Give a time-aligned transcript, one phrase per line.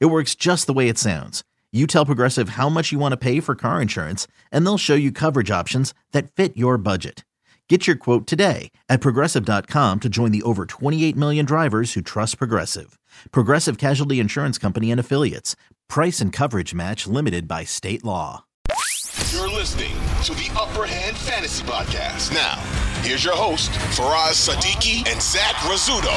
[0.00, 1.42] It works just the way it sounds.
[1.72, 4.94] You tell Progressive how much you want to pay for car insurance, and they'll show
[4.94, 7.24] you coverage options that fit your budget.
[7.68, 12.36] Get your quote today at progressive.com to join the over 28 million drivers who trust
[12.36, 12.98] Progressive.
[13.30, 15.56] Progressive Casualty Insurance Company and Affiliates.
[15.88, 18.44] Price and coverage match limited by state law.
[19.30, 22.34] You're listening to the Upper Hand Fantasy Podcast.
[22.34, 22.56] Now,
[23.00, 26.12] here's your host, Faraz Siddiqi and Zach Rizzuto.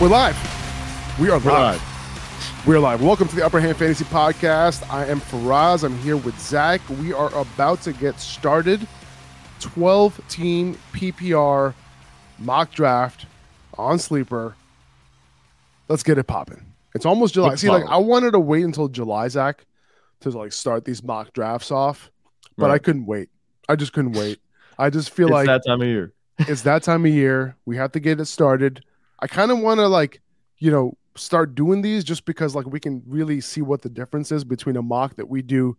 [0.00, 0.53] We're live.
[1.20, 1.80] We are live.
[2.66, 3.00] We are live.
[3.00, 4.88] Welcome to the Upper Hand Fantasy Podcast.
[4.92, 5.84] I am Faraz.
[5.84, 6.80] I'm here with Zach.
[7.00, 8.86] We are about to get started.
[9.60, 11.72] 12 team PPR
[12.40, 13.26] mock draft
[13.78, 14.56] on sleeper.
[15.88, 16.64] Let's get it popping.
[16.96, 17.50] It's almost July.
[17.50, 17.84] Let's See, like.
[17.88, 19.64] I wanted to wait until July, Zach,
[20.20, 22.10] to like start these mock drafts off,
[22.58, 23.28] but I couldn't wait.
[23.68, 24.40] I just couldn't wait.
[24.78, 26.12] I just feel It's like that time of year.
[26.40, 27.54] it's that time of year.
[27.66, 28.84] We have to get it started.
[29.20, 30.20] I kind of want to like,
[30.58, 34.32] you know, start doing these just because like we can really see what the difference
[34.32, 35.76] is between a mock that we do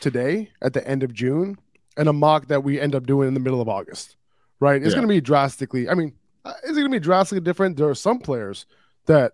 [0.00, 1.56] today at the end of June
[1.96, 4.16] and a mock that we end up doing in the middle of August.
[4.60, 4.82] Right?
[4.82, 4.96] It's Yeah.
[4.96, 5.88] going to be drastically.
[5.88, 6.12] I mean,
[6.44, 7.76] uh, is it going to be drastically different?
[7.76, 8.66] There are some players
[9.06, 9.32] that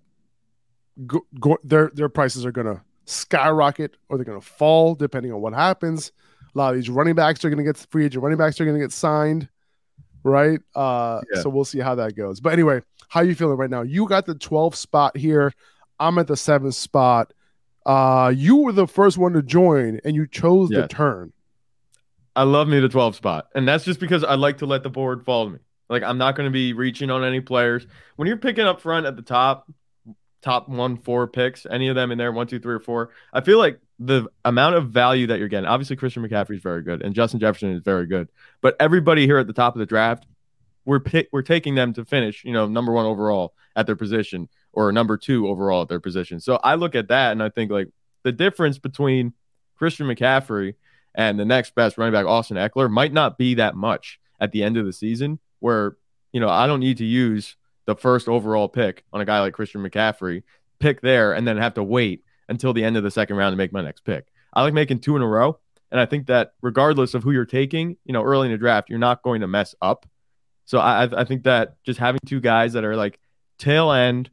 [1.06, 5.33] go, go their their prices are going to skyrocket or they're going to fall depending
[5.33, 6.12] on what happens.
[6.55, 8.64] A lot of these running backs are going to get free agent running backs are
[8.64, 9.48] going to get signed,
[10.25, 10.58] right?
[10.75, 11.42] Uh, Yeah.
[11.42, 12.41] So we'll see how that goes.
[12.41, 13.83] But anyway, how you feeling right now?
[13.83, 15.53] You got the 12th spot here.
[16.00, 17.33] I'm at the seventh spot.
[17.86, 21.33] Uh, you were the first one to join, and you chose the turn.
[22.34, 23.48] I love me the 12 spot.
[23.55, 25.59] And that's just because I like to let the board follow me.
[25.88, 27.87] Like I'm not going to be reaching on any players.
[28.16, 29.71] When you're picking up front at the top,
[30.44, 33.41] top one, four picks, any of them in there, one, two, three, or four, I
[33.41, 37.03] feel like the amount of value that you're getting, obviously Christian McCaffrey is very good
[37.03, 38.28] and Justin Jefferson is very good.
[38.60, 40.27] But everybody here at the top of the draft,
[40.84, 44.49] we're pick, we're taking them to finish, you know, number one overall at their position
[44.72, 46.41] or number two overall at their position.
[46.41, 47.88] So I look at that and I think like
[48.22, 49.33] the difference between
[49.77, 50.75] Christian McCaffrey
[51.15, 54.62] and the next best running back, Austin Ekeler, might not be that much at the
[54.62, 55.38] end of the season.
[55.60, 55.97] Where
[56.33, 57.56] you know I don't need to use
[57.87, 60.43] the first overall pick on a guy like Christian McCaffrey,
[60.78, 63.56] pick there, and then have to wait until the end of the second round to
[63.56, 64.27] make my next pick.
[64.53, 65.59] I like making two in a row,
[65.91, 68.89] and I think that regardless of who you're taking, you know, early in the draft,
[68.91, 70.06] you're not going to mess up.
[70.65, 73.19] So I I think that just having two guys that are like
[73.59, 74.31] tail end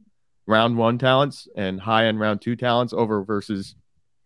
[0.48, 3.76] round one talents and high end round two talents over versus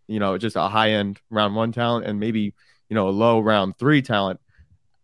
[0.08, 2.54] you know just a high end round one talent and maybe
[2.90, 4.40] you know a low round three talent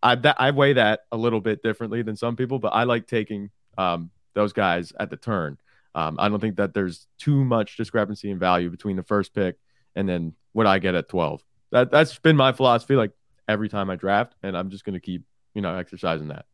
[0.02, 3.06] i that i weigh that a little bit differently than some people but i like
[3.06, 5.58] taking um those guys at the turn
[5.94, 9.56] um i don't think that there's too much discrepancy in value between the first pick
[9.96, 13.12] and then what i get at 12 that that's been my philosophy like
[13.48, 15.22] every time i draft and i'm just going to keep
[15.54, 16.46] you know exercising that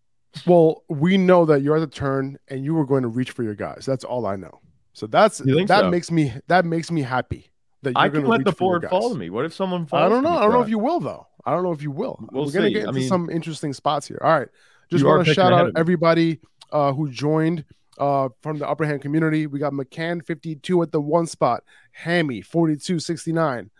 [0.46, 3.42] Well, we know that you're at the turn, and you were going to reach for
[3.42, 3.86] your guys.
[3.86, 4.60] That's all I know.
[4.92, 5.90] So that's that so?
[5.90, 7.50] makes me that makes me happy
[7.82, 10.02] that you're i can let the for your board follow me what if someone falls
[10.02, 10.36] I don't know.
[10.36, 11.26] I don't know if you will though.
[11.46, 12.18] I don't know if you will.
[12.30, 14.20] We'll We're gonna get I into mean- some interesting spots here.
[14.22, 14.48] All right.
[14.90, 16.40] Just want to shout out everybody
[16.72, 17.64] uh, who joined
[17.98, 19.46] uh, from the upper hand community.
[19.46, 23.70] We got McCann 52 at the one spot, Hammy 4269,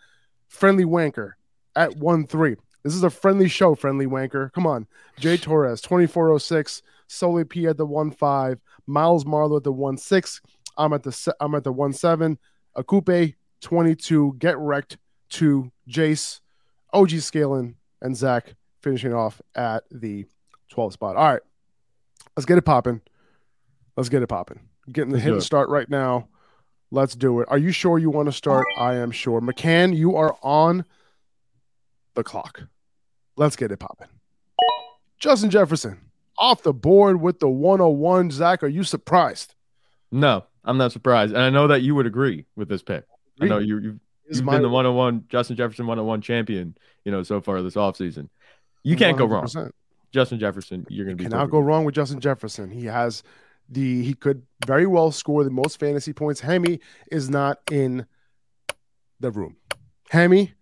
[0.47, 1.33] Friendly Wanker
[1.75, 2.55] at 1 3.
[2.83, 4.51] This is a friendly show, Friendly Wanker.
[4.53, 4.87] Come on.
[5.19, 10.41] Jay Torres 2406, Soli P at the 1 5, Miles Marlowe at the 1 6.
[10.77, 12.37] I'm at the I'm at the 1 7.
[12.77, 14.97] Akupe 22, Get Wrecked
[15.31, 16.39] to Jace,
[16.93, 20.25] OG Scalen, and Zach finishing off at the
[20.69, 21.15] 12 spot.
[21.17, 21.41] All right,
[22.39, 23.01] let's get it popping.
[23.97, 24.61] Let's get it popping.
[24.89, 26.29] Getting the Let's hit and start right now.
[26.89, 27.49] Let's do it.
[27.51, 28.65] Are you sure you want to start?
[28.77, 29.41] I am sure.
[29.41, 30.85] McCann, you are on
[32.15, 32.61] the clock.
[33.35, 34.07] Let's get it popping.
[35.19, 35.99] Justin Jefferson
[36.37, 38.31] off the board with the 101.
[38.31, 39.55] Zach, are you surprised?
[40.11, 43.03] no i'm not surprised and i know that you would agree with this pick
[43.39, 46.75] i know you you've Is You've my- been the 101 Justin Jefferson 101 champion,
[47.05, 48.29] you know, so far this offseason.
[48.83, 49.47] You can't go wrong.
[50.09, 50.13] 100%.
[50.13, 52.69] Justin Jefferson, you're going to be Cannot go wrong with Justin Jefferson.
[52.69, 53.23] He has
[53.69, 56.39] the he could very well score the most fantasy points.
[56.41, 56.79] Hemi
[57.11, 58.05] is not in
[59.19, 59.57] the room.
[60.09, 60.53] Hemi,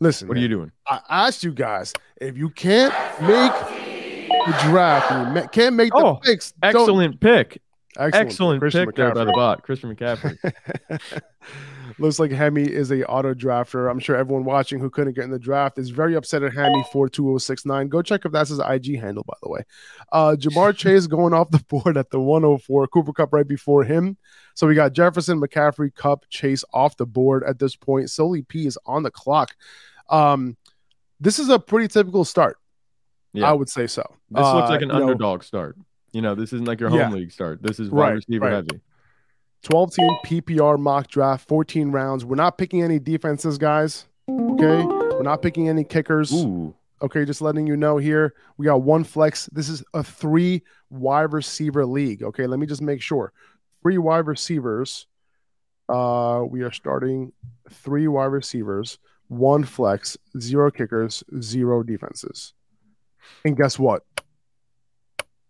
[0.00, 0.28] listen.
[0.28, 0.72] What are you doing?
[0.88, 3.52] I asked you guys if you can't make
[4.46, 6.52] the draft, you can't make the Oh, picks.
[6.62, 7.60] Excellent pick.
[7.98, 10.36] Excellent, Excellent pick there by the bot, Christian McCaffrey.
[11.98, 13.90] Looks like Hemi is a auto drafter.
[13.90, 16.84] I'm sure everyone watching who couldn't get in the draft is very upset at Hemi
[16.92, 17.88] four two zero six nine.
[17.88, 19.62] Go check if that's his IG handle, by the way.
[20.12, 22.88] Uh, Jamar Chase going off the board at the 104.
[22.88, 24.18] Cooper Kupp right before him.
[24.54, 28.10] So we got Jefferson, McCaffrey, Kupp, Chase off the board at this point.
[28.10, 29.56] Soli P is on the clock.
[30.10, 30.56] Um,
[31.18, 32.58] this is a pretty typical start.
[33.32, 33.48] Yeah.
[33.50, 34.02] I would say so.
[34.30, 35.76] This looks Uh, like an you know, underdog start.
[36.12, 37.10] You know, this isn't like your home Yeah.
[37.10, 37.62] league start.
[37.62, 38.52] This is wide Right, receiver right.
[38.52, 38.80] heavy.
[39.62, 42.24] 12 team PPR mock draft, 14 rounds.
[42.24, 44.06] We're not picking any defenses, guys.
[44.28, 44.84] Okay.
[44.84, 46.32] We're not picking any kickers.
[46.32, 47.24] Ooh, Okay.
[47.24, 48.34] Just letting you know here.
[48.56, 49.48] We got one flex.
[49.52, 52.22] This is a three wide receiver league.
[52.22, 52.46] Okay.
[52.46, 53.32] Let me just make sure.
[53.82, 55.06] Three wide receivers.
[55.88, 57.32] Uh, we are starting
[57.70, 58.98] three wide receivers,
[59.28, 62.54] one flex, zero kickers, zero defenses.
[63.44, 64.02] And guess what?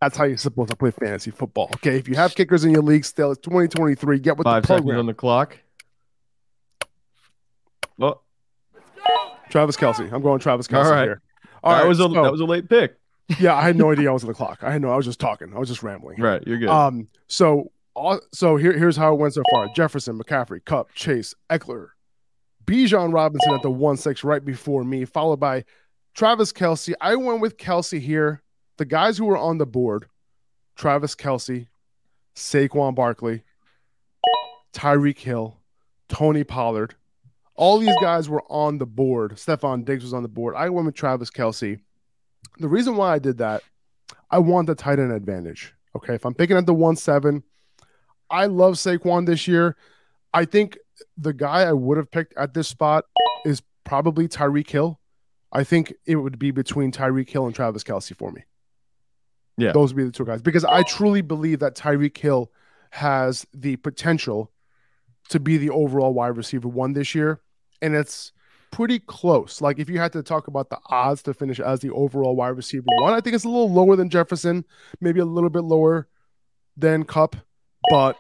[0.01, 1.71] That's how you're supposed to play fantasy football.
[1.77, 1.97] Okay.
[1.97, 4.19] If you have kickers in your league still, it's 2023.
[4.19, 4.99] Get with five the program.
[4.99, 5.57] on the clock.
[7.99, 8.21] Oh,
[9.51, 10.13] Travis Kelce.
[10.13, 11.05] I'm going Travis Kelce All right.
[11.05, 11.23] here.
[11.63, 12.97] All that right, was a so- that was a late pick.
[13.41, 13.55] yeah.
[13.55, 14.63] I had no idea I was on the clock.
[14.63, 14.91] I had no.
[14.91, 15.53] I was just talking.
[15.55, 16.21] I was just rambling.
[16.21, 16.69] Right, you're good.
[16.69, 17.09] Um.
[17.29, 21.89] So, all, so here, here's how it went so far: Jefferson, McCaffrey, Kupp, Chase, Ekeler,
[22.67, 25.65] Bijan Robinson at the one six right before me, followed by
[26.15, 26.93] Travis Kelce.
[27.01, 28.43] I went with Kelce here.
[28.79, 30.07] The guys who were on the board:
[30.75, 31.69] Travis Kelce,
[32.35, 33.43] Saquon Barkley,
[34.73, 35.57] Tyreek Hill,
[36.09, 36.95] Tony Pollard.
[37.55, 39.37] All these guys were on the board.
[39.37, 40.55] Stefon Diggs was on the board.
[40.55, 41.81] I went with Travis Kelce.
[42.59, 43.63] The reason why I did that,
[44.31, 45.73] I want the tight end advantage.
[45.97, 46.15] Okay.
[46.15, 47.43] If I'm picking at the 1 7,
[48.29, 49.75] I love Saquon this year.
[50.35, 50.77] I think
[51.17, 53.07] the guy I would have picked at this spot
[53.47, 55.01] is probably Tyreek Hill.
[55.51, 58.45] I think it would be between Tyreek Hill and Travis Kelce for me.
[59.57, 59.73] Yeah.
[59.73, 62.51] Those would be the two guys because I truly believe that Tyreek Hill
[62.91, 64.53] has the potential
[65.31, 67.41] to be the overall wide receiver one this year.
[67.83, 68.33] And it's
[68.71, 69.61] pretty close.
[69.61, 72.49] Like if you had to talk about the odds to finish as the overall wide
[72.51, 74.65] receiver one, I think it's a little lower than Jefferson,
[75.01, 76.09] maybe a little bit lower
[76.77, 77.37] than Kupp.
[77.91, 78.17] But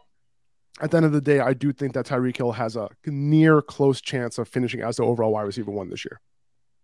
[0.80, 3.62] at the end of the day, I do think that Tyreek Hill has a near
[3.62, 6.20] close chance of finishing as the overall wide receiver one this year.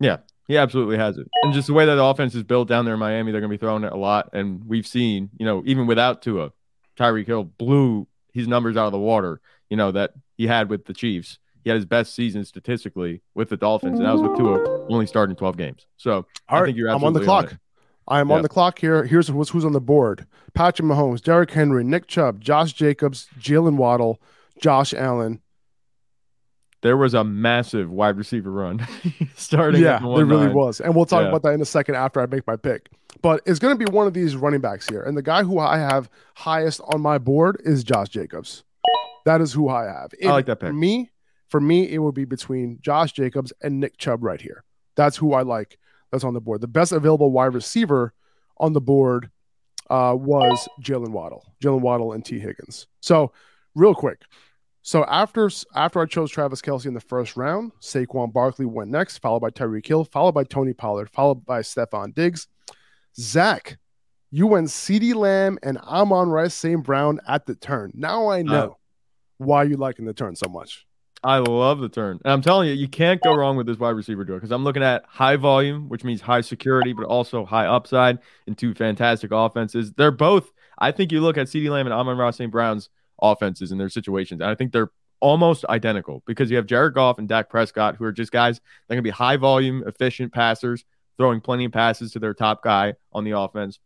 [0.02, 0.19] Yeah,
[0.49, 1.28] he absolutely has it.
[1.43, 3.50] And just the way that the offense is built down there in Miami, they're going
[3.50, 4.31] to be throwing it a lot.
[4.32, 6.50] And we've seen, you know, even without Tua,
[6.96, 9.40] Tyreek Hill blew his numbers out of the water,
[9.70, 11.38] you know, that he had with the Chiefs.
[11.62, 15.06] He had his best season statistically with the Dolphins, and that was with Tua only
[15.06, 15.87] starting 12 games.
[15.96, 17.56] So All I right, think you're I'm on the clock.
[18.08, 18.34] I am Yeah.
[18.34, 19.05] on the clock here.
[19.05, 23.76] Here's who's, who's on the board: Patrick Mahomes, Derrick Henry, Nick Chubb, Josh Jacobs, Jalen
[23.76, 24.20] Waddle,
[24.60, 25.40] Josh Allen.
[26.82, 28.87] There was a massive wide receiver run
[29.37, 29.82] starting.
[29.82, 30.55] yeah, the there really 1-9.
[30.55, 31.29] was, and we'll talk Yeah.
[31.29, 32.90] about that in a second after I make my pick.
[33.23, 35.58] But it's going to be one of these running backs here, and the guy who
[35.58, 38.64] I have highest on my board is Josh Jacobs.
[39.25, 40.11] That is who I have.
[40.25, 40.75] I like that For pick.
[40.75, 41.11] me,
[41.49, 44.64] for me, it would be between Josh Jacobs and Nick Chubb right here.
[44.96, 45.79] That's who I like.
[46.11, 46.61] That's on the board.
[46.62, 48.12] The best available wide receiver
[48.58, 49.31] on the board
[49.88, 52.87] uh, was Jalen Waddle, Jalen Waddle, and Tee Higgins.
[53.00, 53.31] So,
[53.76, 54.23] real quick.
[54.82, 59.19] So after after I chose Travis Kelce in the first round, Saquon Barkley went next,
[59.19, 62.49] followed by Tyreek Hill, followed by Tony Pollard, followed by Stefon Diggs.
[63.17, 63.79] Zach,
[64.31, 66.82] you went CeeDee Lamb and Amon-Ra St.
[66.82, 67.93] Brown at the turn.
[67.94, 68.79] Now I uh, know
[69.38, 70.84] why you liking the turn so much.
[71.25, 72.19] I love the turn.
[72.24, 74.65] And I'm telling you, you can't go wrong with this wide receiver duo because I'm
[74.65, 79.31] looking at high volume, which means high security, but also high upside in two fantastic
[79.31, 79.93] offenses.
[79.93, 82.51] They're both, I think you look at CeeDee Lamb and Amon-Ra St.
[82.51, 82.89] Brown's
[83.22, 87.19] offenses and their situations, and I think they're almost identical because you have Jared Goff
[87.19, 90.84] and Dak Prescott, who are just guys that can be high volume, efficient passers,
[91.17, 93.79] throwing plenty of passes to their top guy on the offense.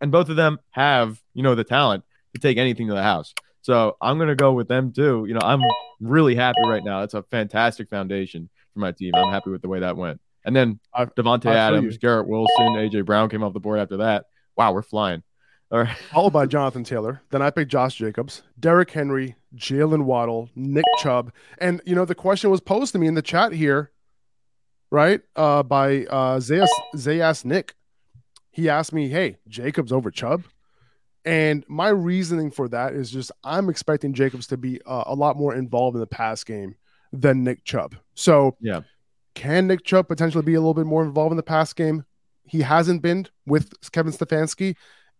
[0.00, 2.02] And both of them have, you know, the talent
[2.34, 3.32] to take anything to the house.
[3.62, 5.24] So I'm going to go with them too.
[5.28, 5.62] You know, I'm
[6.00, 7.02] really happy right now.
[7.02, 9.14] It's a fantastic foundation for my team.
[9.14, 10.20] I'm happy with the way that went.
[10.44, 11.96] And then Davante Adams.
[11.98, 14.26] Garrett Wilson, AJ Brown came off the board after that.
[14.56, 15.22] Wow, we're flying.
[15.74, 15.96] All right.
[16.12, 17.20] Followed by Jonathan Taylor.
[17.30, 21.32] Then I picked Josh Jacobs, Derrick Henry, Jalen Waddle, Nick Chubb.
[21.58, 23.90] And you know, the question was posed to me in the chat here,
[24.92, 25.20] right?
[25.34, 27.74] Uh by uh Zayas Zayas Nick.
[28.52, 30.44] He asked me, Hey, Jacobs over Chubb?
[31.24, 35.36] And my reasoning for that is just I'm expecting Jacobs to be uh, a lot
[35.36, 36.76] more involved in the pass game
[37.12, 37.96] than Nick Chubb.
[38.14, 38.82] So, Yeah.
[39.34, 42.04] can Nick Chubb potentially be a little bit more involved in the pass game?
[42.46, 44.76] He hasn't been with Kevin Stefanski.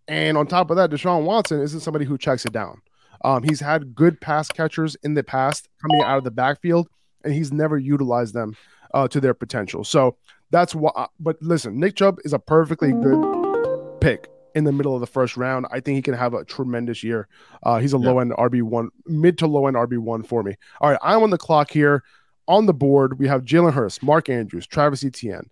[0.09, 2.83] And on top of that, Deshaun Watson isn't somebody who checks it down.
[3.25, 6.89] Um, he's had good pass catchers in the past coming out of the backfield,
[7.25, 8.55] and he's never utilized them
[8.93, 9.83] uh, to their potential.
[9.83, 10.17] So
[10.51, 11.07] that's why.
[11.19, 15.37] But listen, Nick Chubb is a perfectly good pick in the middle of the first
[15.39, 15.67] round.
[15.73, 17.27] I think he can have a tremendous year.
[17.63, 18.11] Uh, he's a Yeah.
[18.11, 20.57] low end RB one, mid to low end RB one for me.
[20.81, 22.03] All right, I'm on the clock here.
[22.47, 25.49] On the board, we have Jalen Hurts, Mark Andrews, Travis Etienne,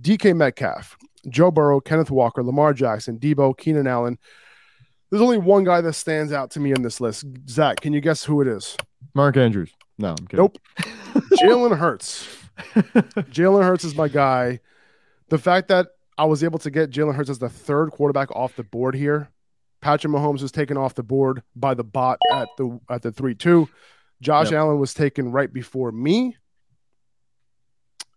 [0.00, 0.96] DK Metcalf,
[1.28, 4.18] Joe Burrow, Kenneth Walker, Lamar Jackson, Deebo, Keenan Allen.
[5.10, 7.24] There's only one guy that stands out to me in this list.
[7.48, 8.76] Zach, can you guess who it is?
[9.14, 9.72] Mark Andrews.
[9.98, 10.36] No, I'm kidding.
[10.44, 10.58] Nope.
[11.40, 12.28] Jalen Hurts.
[12.76, 14.60] Jalen Hurts is my guy.
[15.30, 15.88] The fact that
[16.18, 19.30] I was able to get Jalen Hurts as the third quarterback off the board here.
[19.80, 23.34] Patrick Mahomes was taken off the board by the bot at the at the three
[23.36, 23.68] two.
[24.20, 24.58] Josh Yep.
[24.58, 26.36] Allen was taken right before me,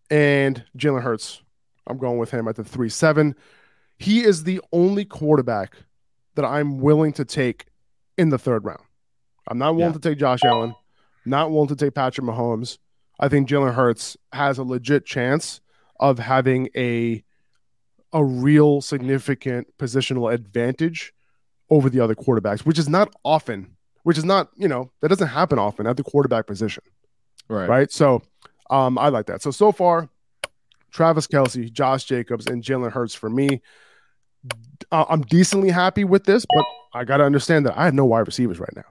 [0.10, 1.42] and Jalen Hurts.
[1.88, 3.36] I'm going with him at the three seven.
[3.98, 5.76] He is the only quarterback
[6.36, 7.66] that I'm willing to take
[8.18, 8.82] in the third round.
[9.48, 10.00] I'm not willing Yeah.
[10.00, 10.76] to take Josh Allen.
[11.26, 12.78] Not willing to take Patrick Mahomes.
[13.20, 15.62] I think Jalen Hurts has a legit chance
[16.00, 17.24] of having a
[18.14, 21.14] a real significant positional advantage
[21.70, 25.30] over the other quarterbacks, which is not often, which is not, you know, that doesn't
[25.30, 26.84] happen often at the quarterback position,
[27.48, 27.70] Right.
[27.70, 27.92] right?
[27.92, 28.22] So
[28.70, 29.42] um, I like that.
[29.42, 30.10] So so far,
[30.92, 33.62] Travis Kelce, Josh Jacobs, and Jalen Hurts for me.
[34.92, 38.06] Uh, I'm decently happy with this, but I got to understand that I have no
[38.06, 38.84] wide receivers right now.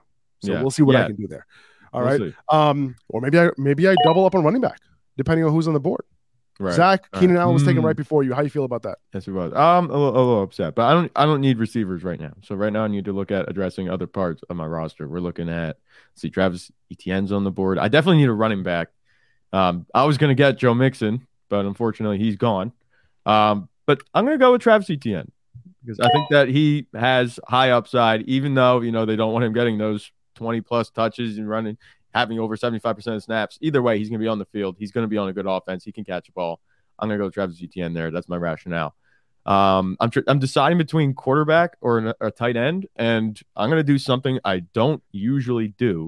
[0.43, 0.61] So Yeah.
[0.61, 1.45] we'll see what I can do there.
[1.93, 2.33] All We'll right.
[2.49, 4.79] Um, or maybe I maybe I double up on running back,
[5.17, 6.03] depending on who's on the board.
[6.59, 6.73] Right.
[6.73, 7.41] Zach All Keenan right.
[7.41, 7.85] Allen was taken Mm.
[7.87, 8.33] right before you.
[8.33, 8.99] How you feel about that?
[9.13, 9.51] Yes, it was.
[9.53, 11.11] Um, a little, a little upset, but I don't.
[11.15, 12.33] I don't need receivers right now.
[12.43, 15.07] So right now, I need to look at addressing other parts of my roster.
[15.07, 15.77] We're looking at
[16.15, 17.77] see Travis Etienne's on the board.
[17.77, 18.87] I definitely need a running back.
[19.51, 22.71] Um, I was gonna get Joe Mixon, but unfortunately, he's gone.
[23.27, 25.31] Um, but I'm gonna go with Travis Etienne
[25.83, 29.45] because I think that he has high upside, even though you know they don't want
[29.45, 31.77] him getting those 20 plus touches and running,
[32.15, 33.59] having over 75 percent of snaps.
[33.61, 34.77] Either way, he's gonna be on the field.
[34.79, 35.83] He's gonna be on a good offense.
[35.83, 36.61] He can catch a ball.
[36.97, 38.09] I'm gonna go with Travis Etienne there.
[38.09, 38.95] That's my rationale.
[39.45, 43.83] Um, I'm tr- I'm deciding between quarterback or an, a tight end, and I'm gonna
[43.83, 46.07] do something I don't usually do,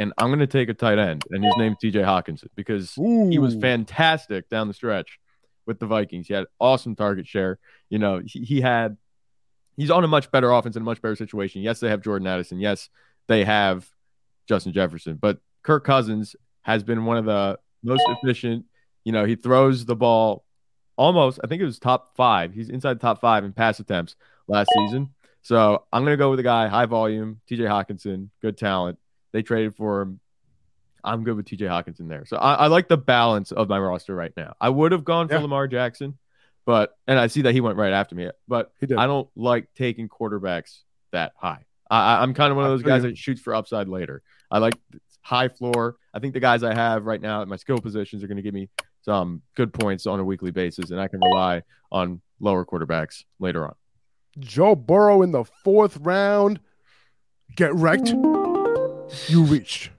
[0.00, 2.00] and I'm gonna take a tight end, and his name's T.J.
[2.00, 5.20] Hockenson because he was fantastic down the stretch
[5.66, 6.26] with the Vikings.
[6.26, 7.58] He had awesome target share.
[7.90, 8.96] You know, he, he had
[9.76, 11.62] he's on a much better offense in a much better situation.
[11.62, 12.58] Yes, they have Jordan Addison.
[12.58, 12.88] Yes,
[13.28, 13.88] they have
[14.48, 18.64] Justin Jefferson, but Kirk Cousins has been one of the most efficient.
[19.04, 20.44] You know, he throws the ball
[20.96, 22.52] almost, I think it was top five.
[22.52, 24.16] He's inside the top five in pass attempts
[24.46, 25.14] last season.
[25.42, 28.98] So I'm going to go with a guy, high volume, TJ Hockenson, good talent.
[29.32, 30.20] They traded for him.
[31.02, 32.24] I'm good with TJ Hockenson there.
[32.26, 34.54] So I, I like the balance of my roster right now.
[34.60, 35.40] I would have gone for Yeah.
[35.40, 36.18] Lamar Jackson,
[36.66, 38.72] but, and I see that he went right after me, but.
[38.96, 40.80] I don't like taking quarterbacks
[41.12, 41.64] that high.
[41.90, 44.22] I, I'm kind of one of those guys that shoots for upside later.
[44.50, 44.74] I like
[45.22, 45.96] high floor.
[46.12, 48.42] I think the guys I have right now at my skill positions are going to
[48.42, 48.68] give me
[49.02, 53.64] some good points on a weekly basis, and I can rely on lower quarterbacks later
[53.64, 53.74] on.
[54.38, 56.60] Joe Burrow in the fourth round.
[57.56, 58.12] Get wrecked.
[59.28, 59.90] You reached.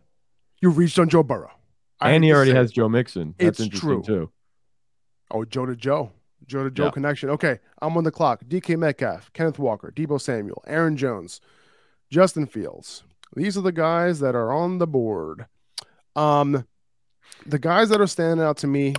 [0.61, 1.51] You reached on Joe Burrow.
[1.99, 2.71] I and he already has.
[2.71, 3.35] Joe Mixon.
[3.37, 4.15] That's It's interesting true.
[4.27, 4.31] too.
[5.29, 6.11] Oh, Joe to Joe.
[6.45, 6.91] Joe to Joe Yeah.
[6.91, 7.29] connection.
[7.29, 8.43] Okay, I'm on the clock.
[8.47, 11.39] DK Metcalf, Kenneth Walker, Deebo Samuel, Aaron Jones,
[12.09, 13.03] Justin Fields.
[13.35, 15.45] These are the guys that are on the board.
[16.15, 16.65] Um,
[17.45, 18.95] the guys that are standing out to me,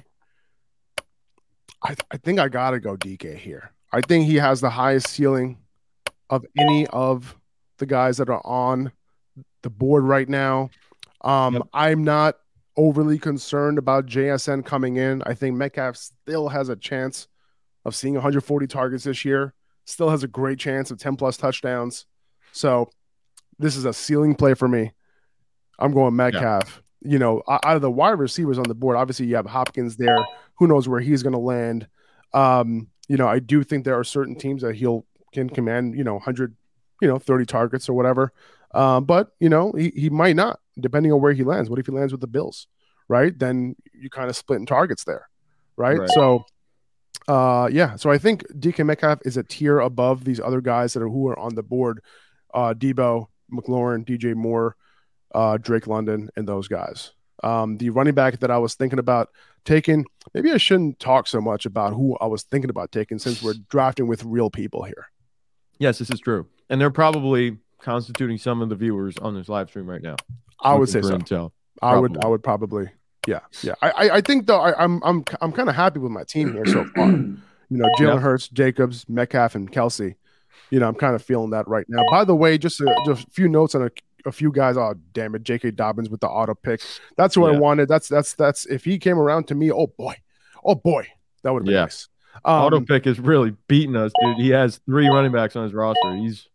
[1.83, 3.73] I, I think I gotta go DK here.
[3.93, 5.59] I think he has the highest ceiling
[6.31, 7.37] of any of
[7.79, 8.93] the guys that are on
[9.63, 10.71] the board right now.
[11.23, 11.63] Um, Yep.
[11.73, 12.37] I'm not
[12.77, 15.23] overly concerned about JSN coming in.
[15.25, 17.29] I think Metcalf still has a chance
[17.85, 19.55] of seeing 140 targets this year.
[19.85, 22.07] Still has a great chance of 10 plus touchdowns.
[22.53, 22.91] So
[23.59, 24.93] this is a ceiling play for me.
[25.79, 26.83] I'm going Metcalf.
[27.05, 30.17] You know, out of the wide receivers on the board, obviously you have Hopkins there.
[30.59, 31.89] Who knows where he's going to land?
[32.33, 36.05] Um, you know, I do think there are certain teams that he'll can command, you
[36.05, 36.55] know, 100,
[37.01, 38.33] you know, 30 targets or whatever.
[38.75, 41.69] Um, but you know, he, he might not, depending on where he lands.
[41.69, 42.67] What if he lands with the Bills,
[43.09, 43.37] right?
[43.39, 45.29] Then you kind of split in targets there,
[45.77, 45.99] right?
[45.99, 46.11] Right.
[46.11, 46.45] So,
[47.29, 47.97] uh, yeah.
[47.97, 51.29] So I think DK Metcalf is a tier above these other guys that are who
[51.29, 52.01] are on the board.
[52.55, 54.77] Uh, Deebo, McLaurin, DJ Moore,
[55.35, 57.13] uh, Drake London, and those guys.
[57.43, 59.31] Um, the running back that I was thinking about
[59.65, 63.43] taking, maybe I shouldn't talk so much about who I was thinking about taking since
[63.43, 65.09] we're drafting with real people here.
[65.79, 69.69] Yes, this is true, and they're probably constituting some of the viewers on this live
[69.69, 70.17] stream right now.
[70.61, 71.19] I would say so.
[71.19, 71.51] intel.
[71.83, 72.31] I would, I Probably.
[72.31, 72.91] would probably,
[73.27, 73.75] yeah, yeah.
[73.83, 76.53] I, I, I think though, I, I'm, I'm, I'm kind of happy with my team
[76.53, 77.13] here so far.
[77.71, 78.21] You know, Jalen Yeah.
[78.21, 80.15] Hurts, Jacobs, Metcalf, and Kelce.
[80.71, 82.03] You know, I'm kind of feeling that right now.
[82.11, 83.91] By the way, just a, just a few notes on a,
[84.27, 84.77] a few guys.
[84.77, 85.71] Oh, damn it, J.K.
[85.71, 86.83] Dobbins with the auto pick.
[87.17, 87.89] That's who I wanted.
[87.89, 89.73] That's that's that's if he came around to me.
[89.73, 90.15] Oh boy,
[90.63, 91.07] oh boy,
[91.43, 91.81] that would have been Yeah.
[91.85, 92.09] nice.
[92.45, 94.37] Um, Auto pick is really beating us, dude.
[94.37, 96.15] He has three running backs on his roster.
[96.17, 96.47] He's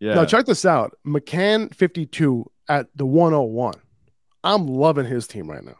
[0.00, 0.14] yeah.
[0.14, 0.96] Now check this out.
[1.06, 3.74] McCann 52 at the 101.
[4.44, 5.76] I'm loving his team right now.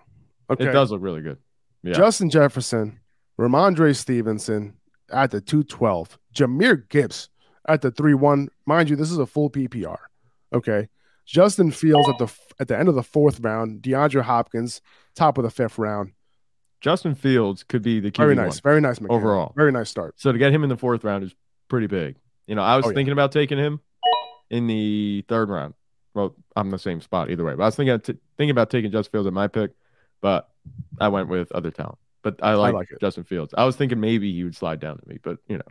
[0.51, 0.69] Okay.
[0.69, 1.39] It does look really good.
[1.83, 1.93] Yeah.
[1.95, 3.01] Justin Jefferson,
[3.39, 4.75] Rhamondre Stevenson
[5.13, 7.29] at the 212, Jahmyr Gibbs
[7.69, 8.49] at the 3-1.
[8.67, 9.99] Mind you, this is a full PPR.
[10.53, 10.89] Okay.
[11.27, 14.81] Justin Fields at the at the end of the fourth round, DeAndre Hopkins,
[15.15, 16.13] top of the fifth round.
[16.81, 19.11] Justin Fields could be the QB Very nice, very nice McCann.
[19.11, 19.53] overall.
[19.55, 20.15] Very nice start.
[20.19, 21.35] So to get him in the fourth round is
[21.69, 22.17] pretty big.
[22.47, 22.95] You know, I was Oh, yeah.
[22.95, 23.81] thinking about taking him
[24.50, 25.75] in the third round.
[26.14, 27.55] Well, I'm the same spot either way.
[27.55, 29.73] But I was thinking t- thinking about taking Justin Fields at my pick,
[30.21, 30.49] but
[31.00, 31.99] I went with other talent.
[32.23, 33.00] But I like, like it.
[33.00, 33.55] Justin Fields.
[33.57, 35.64] I was thinking maybe he would slide down to me, but you know,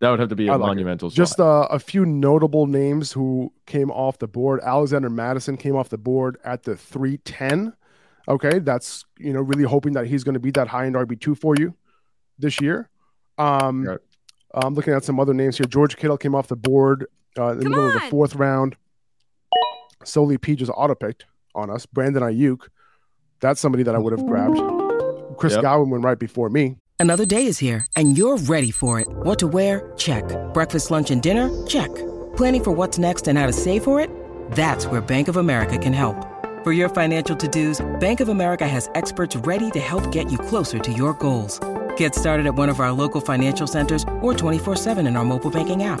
[0.00, 1.10] that would have to be a like monumental.
[1.10, 4.60] Just uh, a few notable names who came off the board.
[4.62, 7.72] Alexander Mattison came off the board at the 310.
[8.26, 11.20] Okay, that's you know really hoping that he's going to be that high end RB
[11.20, 11.74] two for you
[12.38, 12.88] this year.
[13.38, 14.00] Um, Right.
[14.54, 15.66] I'm looking at some other names here.
[15.66, 17.06] George Kittle came off the board
[17.38, 18.76] uh, in the middle of the fourth round.
[20.04, 21.86] Solely P just auto picked on us.
[21.86, 22.68] Brandon Aiyuk,
[23.40, 24.58] that's somebody that I would have grabbed.
[25.38, 25.62] Chris Yep.
[25.62, 26.76] Godwin went right before me.
[26.98, 29.08] Another day is here, and you're ready for it.
[29.10, 29.92] What to wear?
[29.96, 30.24] Check.
[30.54, 31.50] Breakfast, lunch, and dinner?
[31.66, 31.92] Check.
[32.36, 34.08] Planning for what's next and how to save for it?
[34.52, 36.16] That's where Bank of America can help.
[36.62, 40.78] For your financial to-dos, Bank of America has experts ready to help get you closer
[40.78, 41.58] to your goals.
[41.96, 45.82] Get started at one of our local financial centers or 24-7 in our mobile banking
[45.82, 46.00] app.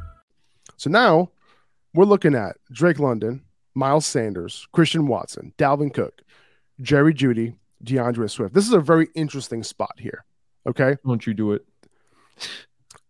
[0.81, 1.29] So now
[1.93, 3.43] we're looking at Drake London,
[3.75, 6.23] Miles Sanders, Christian Watson, Dalvin Cook,
[6.81, 8.55] Jerry Jeudy, D'Andre Swift.
[8.55, 10.25] This is a very interesting spot here.
[10.65, 10.97] Okay.
[11.05, 11.63] Don't you do it?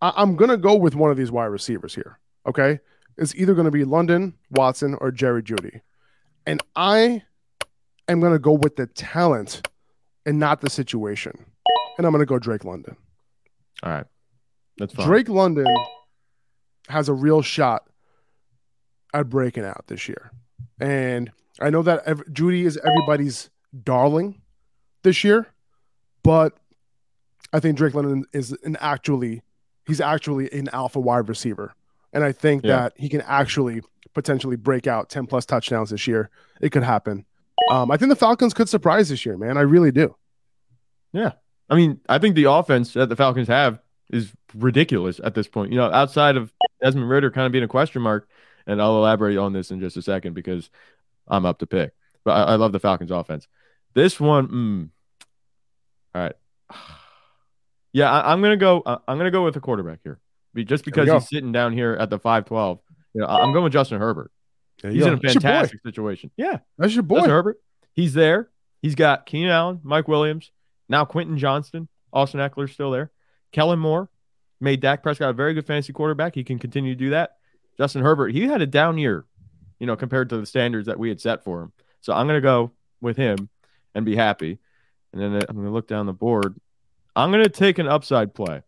[0.02, 2.20] I- I'm going to go with one of these wide receivers here.
[2.46, 2.82] Okay.
[3.18, 5.80] It's either going to be London, Watson, or Jerry Jeudy.
[6.46, 7.24] And I
[8.10, 9.66] am going to go with the talent
[10.26, 11.46] and not the situation.
[11.98, 12.98] And I'm going to go Drake London.
[13.82, 14.06] All right,
[14.78, 15.08] that's fine.
[15.08, 15.66] Drake London
[16.92, 17.88] has a real shot
[19.14, 20.32] at breaking out this year.
[20.80, 23.50] And I know that ev- Jeudy is everybody's
[23.84, 24.42] darling
[25.04, 25.48] this year,
[26.24, 26.54] but
[27.54, 29.42] I think Drake London is an actually
[29.88, 31.74] he's actually an alpha wide receiver.
[32.14, 32.78] And I think Yeah.
[32.78, 33.82] that he can actually
[34.14, 36.30] potentially break out 10 plus touchdowns this year.
[36.62, 37.26] It could happen.
[37.70, 39.58] Um, I think the Falcons could surprise this year, man.
[39.58, 40.16] I really do.
[41.14, 41.34] Yeah.
[41.70, 43.80] I mean, I think the offense that the Falcons have
[44.12, 45.72] is ridiculous at this point.
[45.72, 48.28] You know, outside of Desmond Ridder kind of being a question mark,
[48.68, 50.70] and I'll elaborate on this in just a second because
[51.28, 51.94] I'm up to pick.
[52.24, 53.48] But I, I love the Falcons offense.
[53.94, 54.90] This one, mm,
[56.16, 56.36] all right.
[57.94, 58.82] Yeah, I, I'm gonna go.
[58.86, 60.18] I'm gonna go with a quarterback here,
[60.56, 62.80] just because he's sitting down here at the 5-12.
[63.14, 64.32] You know, I'm going with Justin Herbert.
[64.82, 65.08] He's go.
[65.08, 65.48] in a That's your boy.
[65.50, 66.32] fantastic situation.
[66.38, 67.16] Yeah, That's your boy.
[67.18, 67.62] Justin Herbert.
[67.92, 68.50] He's there.
[68.82, 70.52] He's got Keenan Allen, Mike Williams,
[70.88, 73.12] now Quentin Johnston, Austin Ekeler's still there.
[73.52, 74.10] Kellen Moore
[74.60, 76.36] made Dak Prescott a very good fantasy quarterback.
[76.36, 77.38] He can continue to do that.
[77.78, 79.26] Justin Herbert, he had a down year,
[79.80, 81.72] you know, compared to the standards that we had set for him.
[82.02, 83.50] So I'm going to go with him
[83.96, 84.60] and be happy.
[85.14, 86.56] And then I'm going to look down the board.
[87.16, 88.62] I'm going to take an upside play.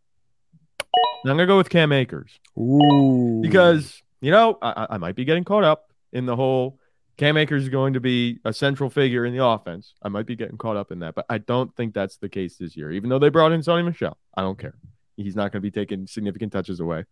[1.24, 3.40] And I'm going to go with Cam Akers Ooh.
[3.42, 6.80] because you know I, I- I might be getting caught up in the whole
[7.18, 9.94] Cam Akers is going to be a central figure in the offense.
[10.02, 12.58] I might be getting caught up in that, but I don't think that's the case
[12.58, 12.92] this year.
[12.92, 14.74] Even though they brought in Sony Michel, I don't care.
[15.16, 17.06] He's not going to be taking significant touches away.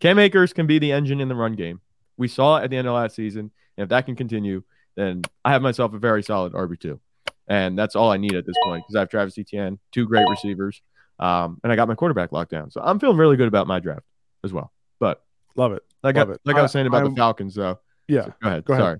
[0.00, 1.80] Cam Akers can be the engine in the run game.
[2.16, 4.64] We saw it at the end of last season, and if that can continue,
[4.96, 7.00] then I have myself a very solid RB two,
[7.46, 10.28] and that's all I need at this point because I have Travis Etienne, two great
[10.28, 10.82] receivers,
[11.20, 12.70] um, and I got my quarterback locked down.
[12.72, 14.04] So I'm feeling really good about my draft
[14.42, 14.72] as well.
[14.98, 15.22] But
[15.56, 15.82] love it.
[16.02, 16.40] like Love I, it.
[16.44, 17.78] like I, was saying about I'm- the Falcons, though.
[18.08, 18.26] Yeah.
[18.42, 18.64] Go ahead.
[18.64, 18.82] Go ahead.
[18.82, 18.98] Sorry.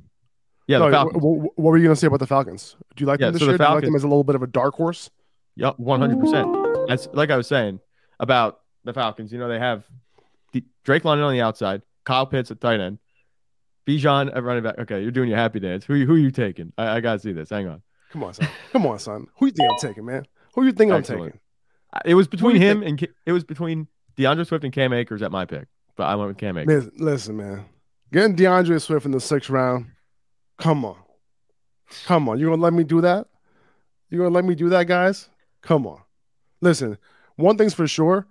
[0.66, 1.22] Yeah, Falcons.
[1.22, 2.76] wh- wh- what were you going to say about the Falcons?
[2.96, 3.58] Do you like Yeah, them this so the year?
[3.58, 5.10] Do you like Falcons- them as a little bit of a dark horse?
[5.56, 6.48] Yeah, one hundred percent.
[6.88, 7.80] That's like I was saying
[8.18, 9.32] about the Falcons.
[9.32, 9.84] You know, they have
[10.52, 12.98] the, Drake London on the outside, Kyle Pitts at tight end,
[13.86, 14.78] Bijan at running back.
[14.78, 15.84] Okay, you're doing your happy dance.
[15.84, 16.72] Who you- who are you taking?
[16.78, 17.50] I, I gotta see this.
[17.50, 17.82] Hang on.
[18.10, 18.48] Come on, son.
[18.72, 19.26] Come on, son.
[19.38, 20.24] Who you think I'm taking, man?
[20.54, 21.38] Who you think I'm taking?
[22.04, 25.44] It was between him and it was between D'Andre Swift and Cam Akers at my
[25.44, 25.66] pick.
[25.96, 26.88] but I went with Cam Akers.
[26.96, 27.66] Listen, man.
[28.12, 29.86] Getting D'Andre Swift in the sixth round.
[30.58, 30.96] Come on.
[32.06, 32.38] Come on.
[32.38, 33.26] You gonna let me do that?
[34.10, 35.28] You gonna let me do that, guys?
[35.62, 36.00] Come on.
[36.60, 36.98] Listen,
[37.36, 38.26] one thing's for sure.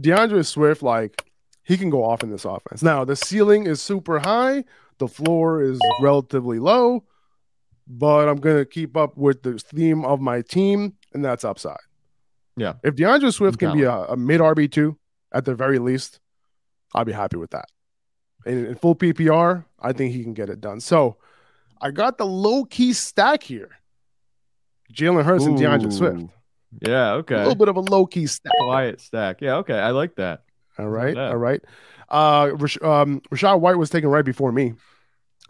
[0.00, 1.24] D'Andre Swift, like,
[1.64, 2.82] he can go off in this offense.
[2.82, 4.64] Now, the ceiling is super high,
[4.98, 7.04] the floor is relatively low,
[7.86, 11.76] but I'm gonna keep up with the theme of my team, and that's upside.
[12.56, 12.74] Yeah.
[12.82, 14.96] If D'Andre Swift can be a, a mid RB2
[15.32, 16.20] at the very least,
[16.94, 17.66] I'll be happy with that.
[18.46, 20.80] In, in full PPR, I think he can get it done.
[20.80, 21.16] So
[21.80, 23.70] I got the low key stack here
[24.92, 26.26] Jalen Hurts and D'Andre Swift.
[26.82, 27.34] Yeah, okay.
[27.36, 28.52] A little bit of a low key stack.
[28.60, 29.40] Quiet stack.
[29.40, 29.78] Yeah, okay.
[29.78, 30.42] I like that.
[30.78, 31.16] All right.
[31.16, 31.60] All right.
[32.08, 34.74] Uh, Rash- um, Rachaad White was taken right before me.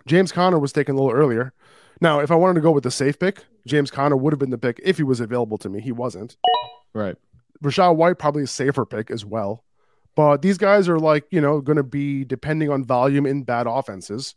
[0.07, 1.53] James Conner was taken a little earlier.
[2.01, 4.51] Now, if I wanted to go with the safe pick, James Conner would have been
[4.51, 5.81] the pick if he was available to me.
[5.81, 6.37] He wasn't.
[6.95, 7.17] Right.
[7.63, 9.65] Rachaad White probably a safer pick as well.
[10.19, 13.69] But these guys are like, you know, going to be depending on volume in bad
[13.69, 14.35] offenses.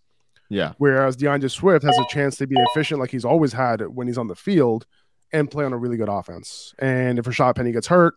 [0.48, 0.74] Yeah.
[0.78, 4.20] Whereas D'Andre Swift has a chance to be efficient like he's always had when he's
[4.20, 4.86] on the field
[5.34, 6.76] and play on a really good offense.
[6.78, 8.14] And if Rashad Penny gets hurt,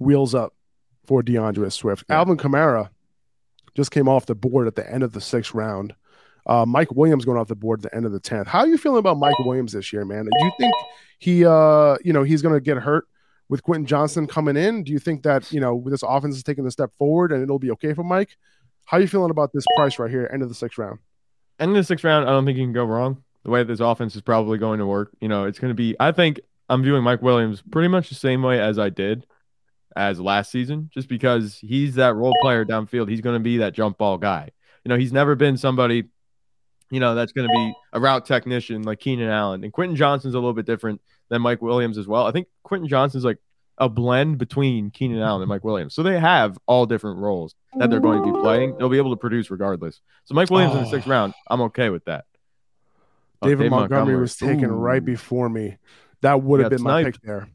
[0.00, 0.54] wheels up
[1.06, 2.04] for D'Andre Swift.
[2.10, 2.16] Yeah.
[2.16, 2.90] Alvin Kamara
[3.76, 5.94] just came off the board at the end of the sixth round.
[6.46, 8.48] Uh, Mike Williams going off the board at the end of the tenth.
[8.48, 10.24] How are you feeling about Mike Williams this year, man?
[10.24, 10.74] Do you think
[11.20, 13.06] he, uh, you know, he's going to get hurt
[13.52, 14.82] with Quentin Johnston coming in?
[14.82, 17.58] Do you think that you know this offense is taking a step forward and it'll
[17.58, 18.38] be okay for Mike?
[18.86, 21.00] How are you feeling about this price right here, end of the sixth round?
[21.60, 23.22] End of the sixth round, I don't think you can go wrong.
[23.44, 25.94] The way this offense is probably going to work, you know, it's going to be.
[26.00, 29.26] I think I'm viewing Mike Williams pretty much the same way as I did
[29.94, 33.10] as last season, just because he's that role player downfield.
[33.10, 34.48] He's going to be that jump ball guy.
[34.82, 36.04] You know, he's never been somebody,
[36.90, 39.62] you know, that's going to be a route technician like Keenan Allen.
[39.62, 42.26] And Quentin Johnston's a little bit different than Mike Williams as well.
[42.26, 43.38] I think Quentin Johnston's like
[43.78, 45.94] a blend between Keenan Allen and Mike Williams.
[45.94, 48.76] So they have all different roles that they're going to be playing.
[48.76, 50.02] They'll be able to produce regardless.
[50.26, 51.10] So Mike Williams in the sixth Oh.
[51.10, 52.26] round, I'm okay with that.
[53.40, 54.74] Oh, David Dave Montgomery, was taken Ooh.
[54.74, 55.78] right before me.
[56.20, 57.48] That would have got been my pick there.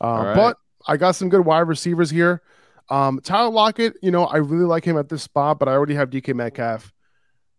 [0.00, 0.36] Uh, All right.
[0.36, 2.40] But I got some good wide receivers here.
[2.88, 5.94] Um, Tyler Lockett, you know, I really like him at this spot, but I already
[5.94, 6.92] have DK Metcalf.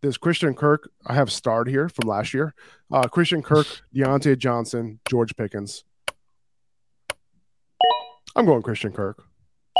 [0.02, 0.90] There's Christian Kirk.
[1.06, 2.54] I have starred here from last year.
[2.92, 5.84] Uh, Christian Kirk, Diontae Johnson, George Pickens.
[8.36, 9.24] I'm going Christian Kirk.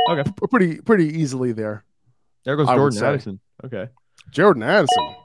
[0.10, 0.24] Okay.
[0.24, 1.84] P- Pretty pretty easily there.
[2.46, 3.04] There goes I Jordan.
[3.04, 3.40] Addison.
[3.64, 3.88] Okay.
[4.32, 5.16] Jordan Addison.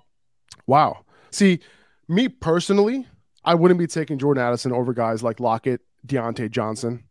[0.67, 1.05] Wow.
[1.31, 1.61] See,
[2.09, 3.07] me personally,
[3.45, 7.05] I wouldn't be taking Jordan Addison over guys like Lockett, Diontae Johnson.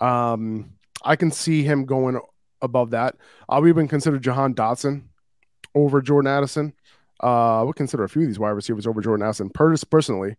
[0.00, 0.72] Um,
[1.04, 2.18] I can see him going
[2.62, 3.16] above that.
[3.48, 5.04] I would even consider Jahan Dotson
[5.74, 6.72] over Jordan Addison.
[7.22, 10.36] Uh, I would consider a few of these wide receivers over Jordan Addison personally.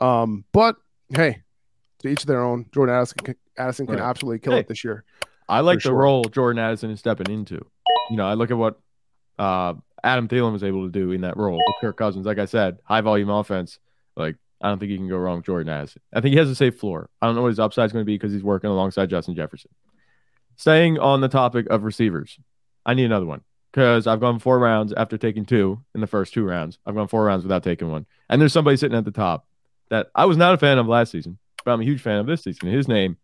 [0.00, 0.76] Um, but
[1.14, 1.42] hey,
[2.00, 2.66] to each their own.
[2.72, 4.04] Jordan Addison can, Addison can Right.
[4.04, 4.60] absolutely kill Hey.
[4.60, 5.04] it this year.
[5.48, 5.94] I like the sure.
[5.94, 7.64] role Jordan Addison is stepping into.
[8.10, 8.80] You know, I look at what
[9.38, 12.24] uh, Adam Thielen was able to do in that role with Kirk Cousins.
[12.26, 13.78] Like I said, high volume offense.
[14.16, 16.00] Like I don't think you can go wrong with Jordan Addison.
[16.14, 17.10] I think he has a safe floor.
[17.20, 19.34] I don't know what his upside is going to be because he's working alongside Justin
[19.34, 19.70] Jefferson.
[20.56, 22.38] Staying on the topic of receivers,
[22.86, 23.42] I need another one
[23.74, 26.78] because I've gone four rounds after taking two in the first two rounds.
[26.86, 29.48] I've gone four rounds without taking one, and there's somebody sitting at the top
[29.90, 32.26] that I was not a fan of last season, but I'm a huge fan of
[32.26, 32.68] this season.
[32.70, 33.16] His name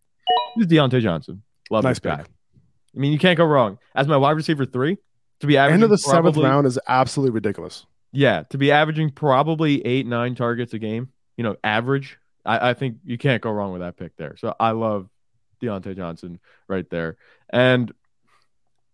[0.59, 1.43] is Diontae Johnson.
[1.71, 2.17] Love Nice this guy.
[2.17, 2.27] pick.
[2.97, 3.79] I mean, you can't go wrong.
[3.95, 4.99] As my wide receiver three,
[5.39, 7.87] to be averaging End of the seventh round is absolutely ridiculous.
[8.11, 12.19] yeah, to be averaging probably eight, nine targets a game, you know, average.
[12.45, 14.35] I, I think you can't go wrong with that pick there.
[14.37, 15.09] So I love
[15.63, 17.17] Diontae Johnson right there.
[17.51, 17.93] And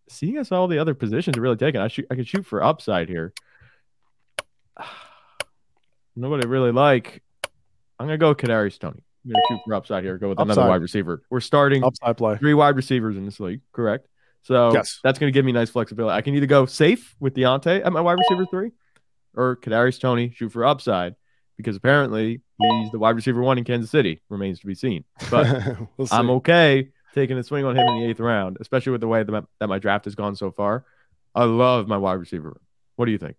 [0.08, 2.62] seeing as all the other positions are really taken, I shoot I could shoot for
[2.62, 3.32] upside here.
[6.16, 7.22] Nobody really like.
[7.98, 9.02] I'm gonna go Kadarius Toney.
[9.24, 10.18] I'm gonna shoot for upside here.
[10.18, 11.22] Go with another wide receiver.
[11.30, 12.36] We're starting Upside play.
[12.38, 14.06] three wide receivers in this league, correct?
[14.42, 15.00] So Yes.
[15.02, 16.14] that's going to give me nice flexibility.
[16.16, 18.70] I can either go safe with Diontae at my wide receiver three,
[19.34, 21.16] or Kadarius Toney shoot for upside
[21.56, 24.22] because apparently he's the wide receiver one in Kansas City.
[24.28, 26.06] Remains to be seen, but we'll.
[26.12, 29.22] I'm okay taking a swing on him in the eighth round, especially with the way
[29.22, 30.84] that my, that my draft has gone so far.
[31.34, 32.60] I love my wide receiver.
[32.96, 33.36] What do you think?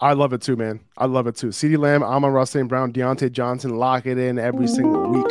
[0.00, 0.80] I love it too, man.
[0.96, 1.48] I love it too.
[1.48, 2.68] CeeDee Lamb, Amon-Ra St.
[2.68, 5.26] Brown, Diontae Johnson, lock it in every single week.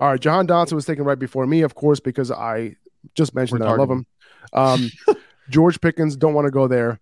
[0.00, 2.76] All right, Jahan Dotson was taken right before me, of course, because I
[3.14, 4.06] just mentioned that I love him.
[4.52, 4.90] Um,
[5.48, 7.00] George Pickens, don't want to go there.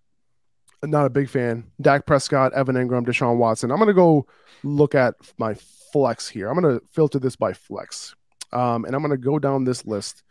[0.83, 1.65] Not a big fan.
[1.81, 3.71] Dak Prescott, Evan Engram, Deshaun Watson.
[3.71, 4.27] I'm going to go
[4.63, 5.55] look at my
[5.93, 6.51] flex here.
[6.51, 8.15] I'm going to filter this by flex.
[8.55, 10.23] Um, and I'm going to go down this list,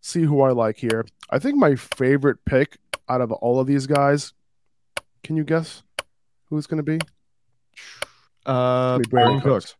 [0.00, 1.04] see who I like here.
[1.30, 2.76] I think my favorite pick
[3.08, 4.32] out of all of these guys,
[5.24, 5.82] can you guess
[6.46, 6.98] who it's going to be?
[8.46, 9.76] Uh, Brandin Cooks.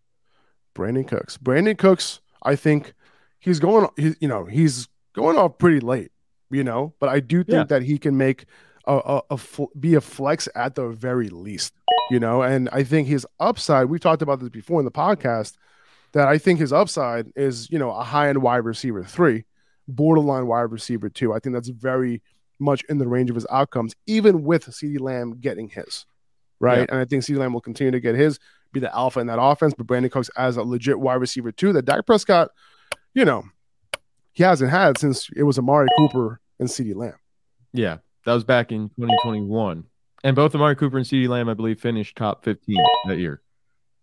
[0.75, 1.37] Brandin Cooks.
[1.39, 2.21] Brandin Cooks.
[2.43, 2.95] I think
[3.39, 3.89] he's going.
[3.97, 6.11] He, you know, he's going off pretty late.
[6.53, 7.65] you know, but I do think Yeah.
[7.65, 8.45] that he can make
[8.85, 11.75] a, a, a fl- be a flex at the very least,
[12.11, 15.57] you know, and I think his upside, we've talked about this before in the podcast,
[16.13, 19.45] that I think his upside is, you know, a high end wide receiver three,
[19.87, 21.33] borderline wide receiver two.
[21.33, 22.23] I think that's very
[22.59, 26.07] much in the range of his outcomes, even with CeeDee Lamb getting his,
[26.59, 26.81] right?
[26.81, 26.87] Yeah.
[26.91, 28.39] And I think CeeDee Lamb will continue to get his,
[28.73, 31.73] be the alpha in that offense, but Brandin Cooks as a legit wide receiver two
[31.73, 32.51] that Dak Prescott,
[33.15, 33.45] you know,
[34.33, 37.15] he hasn't had since it was Amari Cooper and CeeDee Lamb.
[37.73, 39.85] Yeah, that was back in 2021.
[40.23, 42.77] And both Amari Cooper and CeeDee Lamb, I believe, finished top 15
[43.09, 43.41] that year.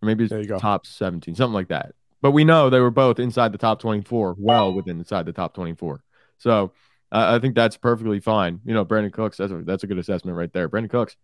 [0.01, 1.93] Or maybe it's top 17, something like that.
[2.21, 5.53] But we know they were both inside the top 24, well within inside the top
[5.53, 6.03] 24.
[6.39, 6.71] So
[7.11, 8.59] uh, I think that's perfectly fine.
[8.65, 10.67] You know, Brandin Cooks, that's a, that's a good assessment right there.
[10.67, 11.15] Brandin Cooks,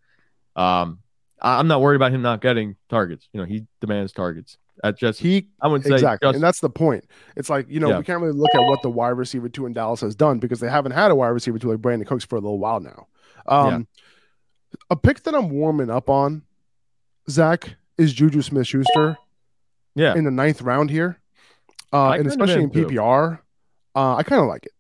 [0.56, 1.00] um,
[1.42, 3.28] I, I'm not worried about him not getting targets.
[3.34, 4.58] You know, he demands targets.
[4.84, 7.06] At just He I wouldn't say exactly, just, and that's the point.
[7.36, 8.00] It's like you know Yeah.
[8.00, 10.60] we can't really look at what the wide receiver two in Dallas has done because
[10.60, 13.08] they haven't had a wide receiver two like Brandin Cooks for a little while now.
[13.46, 13.88] Um,
[14.90, 16.42] A pick that I'm warming up on,
[17.30, 19.18] Zach, is Juju Smith Schuster
[19.96, 20.16] yeah.
[20.16, 21.20] in the ninth round here,
[21.92, 22.70] uh, and especially in.
[22.70, 23.40] PPR.
[23.96, 24.72] Uh, I kind of like it.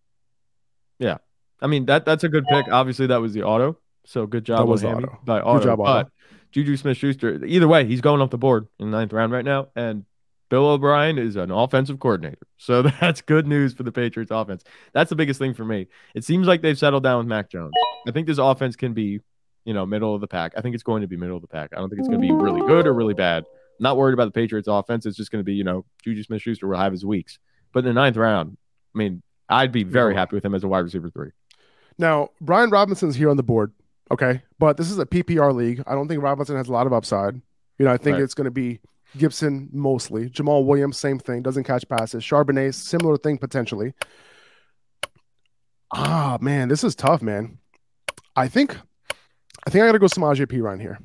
[0.99, 1.17] Yeah,
[1.61, 2.67] I mean that that's a good pick.
[2.71, 3.77] Obviously, that was the auto.
[4.05, 5.19] So good job That was on auto.
[5.23, 5.63] by auto.
[5.63, 6.03] job, Auto.
[6.03, 6.11] but
[6.51, 9.45] Juju Smith Schuster, either way, he's going off the board in the ninth round right
[9.45, 9.67] now.
[9.75, 10.05] And
[10.49, 12.37] Bill O'Brien is an offensive coordinator.
[12.63, 14.63] So that's good news for the Patriots offense.
[14.93, 15.87] That's the biggest thing for me.
[16.15, 17.73] It seems like they've settled down with Mac Jones.
[18.07, 19.19] I think this offense can be,
[19.65, 20.53] you know, middle of the pack.
[20.55, 21.71] I think it's going to be middle of the pack.
[21.73, 23.43] I don't think it's going to be really good or really bad.
[23.83, 25.05] Not worried about the Patriots offense.
[25.05, 27.37] It's just going to be, you know, Juju Smith Schuster will have his weeks.
[27.73, 28.57] But in the ninth round,
[28.95, 31.31] I mean, I'd be very happy with him as a wide receiver three.
[31.99, 33.71] Now, Brian Robinson's here on the board.
[34.09, 34.41] Okay.
[34.57, 35.83] But this is a PPR league.
[35.85, 37.35] I don't think Robinson has a lot of upside.
[37.77, 38.23] You know, I think Right.
[38.23, 38.79] it's going to be
[39.17, 40.29] Gibson mostly.
[40.29, 42.23] Jamaal Williams, same thing, doesn't catch passes.
[42.23, 43.93] Charbonnet, similar thing potentially.
[45.95, 47.57] Ah, man, this is tough, man.
[48.35, 48.75] I think
[49.65, 50.97] I think I gotta go Samaje Perine here.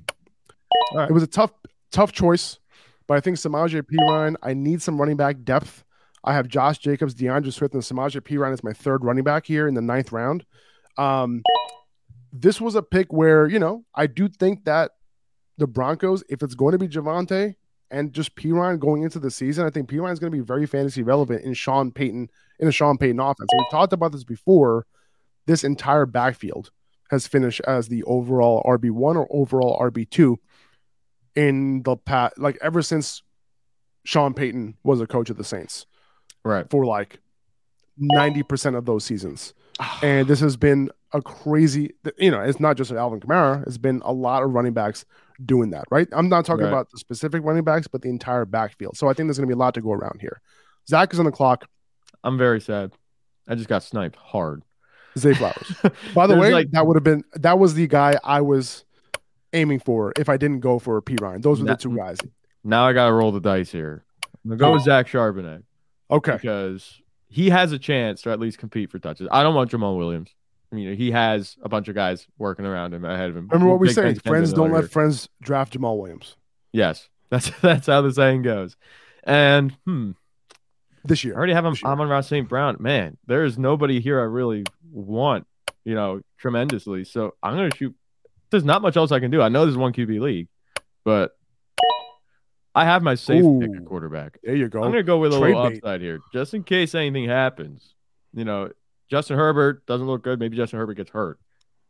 [0.94, 1.08] Right.
[1.10, 1.52] It was a tough,
[1.92, 2.58] tough choice,
[3.08, 3.96] but I think Samaje P.
[4.08, 5.82] Ryan, I need some running back depth.
[6.22, 9.66] I have Josh Jacobs, D'Andre Swift, and Samaje Perine is my third running back here
[9.66, 10.44] in the ninth round.
[10.98, 11.42] Um,
[12.32, 14.92] this was a pick where, you know, I do think that
[15.56, 17.54] the Broncos, if it's going to be Javonte
[17.90, 19.98] and just Perine going into the season, I think P.
[19.98, 23.20] Ryan is going to be very fantasy relevant in Sean Payton, in a Sean Payton
[23.20, 23.48] offense.
[23.56, 24.86] We've talked about this before.
[25.46, 26.70] This entire backfield
[27.10, 30.36] has finished as the overall RB1 or overall RB2
[31.38, 33.22] in the past, like ever since
[34.04, 35.86] Sean Payton was a coach of the Saints
[36.44, 36.68] Right.
[36.70, 37.20] for like
[38.00, 39.54] 90% of those seasons.
[39.80, 39.98] Ah.
[40.02, 44.02] And this has been a crazy, you know, it's not just Alvin Kamara, it's been
[44.04, 45.04] a lot of running backs
[45.44, 46.08] doing that, right?
[46.12, 46.70] I'm not talking Right.
[46.72, 48.96] about the specific running backs, but the entire backfield.
[48.96, 50.40] So I think there's going to be a lot to go around here.
[50.88, 51.66] Zach is on the clock.
[52.24, 52.92] I'm very sad.
[53.46, 54.62] I just got sniped hard.
[55.16, 55.72] Zay Flowers.
[56.14, 58.84] By the way, like- that would have been that was the guy I was
[59.52, 61.42] aiming for if I didn't go for Perine.
[61.42, 62.18] Those were the two guys.
[62.64, 64.04] Now I gotta roll the dice here.
[64.44, 65.62] I'm gonna go with Zach Charbonnet
[66.10, 66.32] Okay.
[66.32, 69.28] because he has a chance to at least compete for touches.
[69.30, 70.30] I don't want Jamaal Williams.
[70.70, 73.48] I mean, he has a bunch of guys working around him ahead of him.
[73.48, 74.14] Remember what we say?
[74.14, 76.36] Friends don't let friends draft Jamaal Williams
[76.72, 78.76] Yes, that's that's how the saying goes.
[79.24, 80.12] And hmm,
[81.04, 81.74] this year I already have him.
[81.82, 82.48] Amon-Ra St.
[82.48, 82.76] Brown.
[82.80, 85.46] Man, there is nobody here I really want.
[85.84, 87.04] You know, tremendously.
[87.04, 87.94] So I'm gonna shoot.
[88.50, 89.42] There's not much else I can do.
[89.42, 90.48] I know there's one QB league,
[91.04, 91.36] but
[92.74, 93.74] I have my safe pick Ooh.
[93.76, 94.38] at quarterback.
[94.42, 94.82] There you go.
[94.82, 95.76] I'm gonna go with a Trade little bait.
[95.78, 97.94] upside here, just in case anything happens.
[98.32, 98.70] You know,
[99.10, 100.38] Justin Herbert doesn't look good.
[100.38, 101.38] Maybe Justin Herbert gets hurt.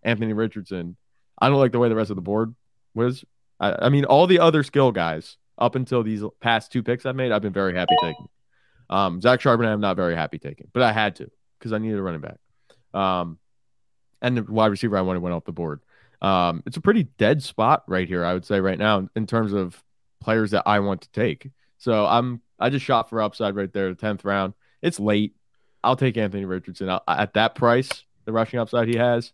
[0.03, 0.97] Anthony Richardson.
[1.40, 2.55] I don't like the way the rest of the board
[2.94, 3.25] was.
[3.61, 7.16] I, I mean, all the other skill guys up until these past two picks I've
[7.16, 8.29] made, I've been very happy taking.
[8.90, 11.99] Um, Zach Charbonnet, I'm not very happy taking, but I had to because I needed
[11.99, 12.38] a running back.
[12.94, 13.38] Um,
[14.23, 15.81] and the wide receiver I wanted went off the board.
[16.20, 19.52] Um, it's a pretty dead spot right here, I would say, right now in terms
[19.52, 19.83] of
[20.20, 21.50] players that I want to take.
[21.78, 24.54] So I'm I just shot for upside right there, the tenth round.
[24.83, 25.35] It's late.
[25.85, 28.04] I'll take Anthony Richardson I'll, at that price.
[28.24, 29.33] The rushing upside he has,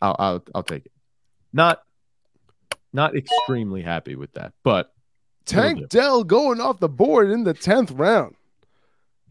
[0.00, 0.92] I'll I'll, I'll take it.
[1.52, 1.82] Not
[2.92, 4.92] not extremely happy with that, but.
[5.46, 8.36] Tank Dell going off the board in the 10th round.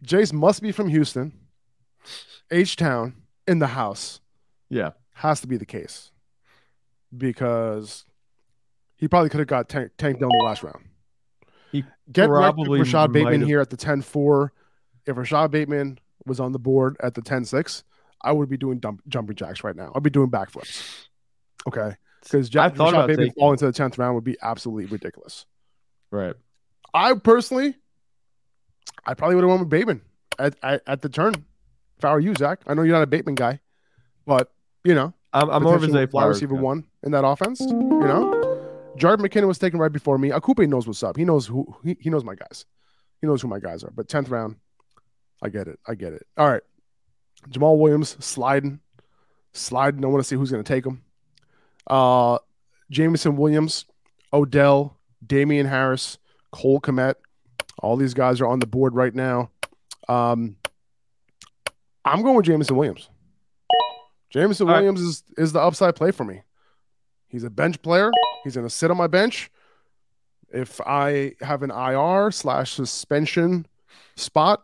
[0.03, 1.31] Jace must be from Houston.
[2.51, 3.13] H Town
[3.47, 4.19] in the house.
[4.69, 6.11] yeah, Has to be the case.
[7.15, 8.05] Because
[8.97, 10.85] he probably could have got Tank, Tank Dell in the last round.
[11.71, 14.53] He Get probably Rashod Bateman have- here at the 10 4.
[15.05, 17.83] If Rashod Bateman was on the board at the 10 6,
[18.21, 19.91] I would be doing dump, jumping jacks right now.
[19.95, 21.07] I'd be doing backflips.
[21.67, 21.95] Okay.
[22.21, 25.45] Because thought Rashod Bateman taking- falling to the 10th round would be absolutely ridiculous.
[26.11, 26.35] right.
[26.91, 27.75] I personally,
[29.05, 30.01] I probably would have went with Bateman
[30.39, 31.35] at, at, at the turn.
[31.99, 33.59] If I were you, Zach, I know you're not a Bateman guy.
[34.25, 34.51] but
[34.83, 36.61] you know, I'm, I'm more of a wide receiver guy.
[36.61, 37.59] one in that offense.
[37.59, 38.31] You know,
[38.97, 40.29] Jerick McKinnon was taken right before me.
[40.29, 41.17] Akupe knows what's up.
[41.17, 42.65] He knows who he, he knows my guys.
[43.21, 43.91] He knows who my guys are.
[43.91, 44.55] But tenth round,
[45.43, 45.79] I get it.
[45.87, 46.25] I get it.
[46.37, 46.63] All right,
[47.49, 48.79] Jamaal Williams sliding,
[49.53, 50.03] sliding.
[50.03, 51.03] I want to see who's going to take him.
[51.85, 52.39] Uh,
[52.89, 53.85] Jameson Williams,
[54.33, 56.17] Odell, Damien Harris,
[56.51, 57.15] Cole Kmet.
[57.81, 59.51] All these guys are on the board right now.
[60.07, 60.57] Um,
[62.03, 63.09] I'm going with Jameson Williams.
[64.29, 64.79] Jameson All right.
[64.79, 66.41] Williams is is the upside play for me.
[67.27, 68.11] He's a bench player.
[68.43, 69.51] He's going to sit on my bench.
[70.51, 73.67] If I have an IR slash suspension
[74.15, 74.63] spot,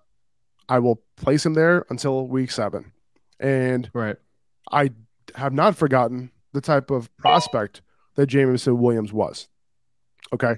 [0.68, 2.92] I will place him there until week seven.
[3.40, 4.16] And Right.
[4.72, 4.92] I
[5.36, 7.82] have not forgotten the type of prospect
[8.16, 9.48] that Jameson Williams was.
[10.34, 10.56] Okay.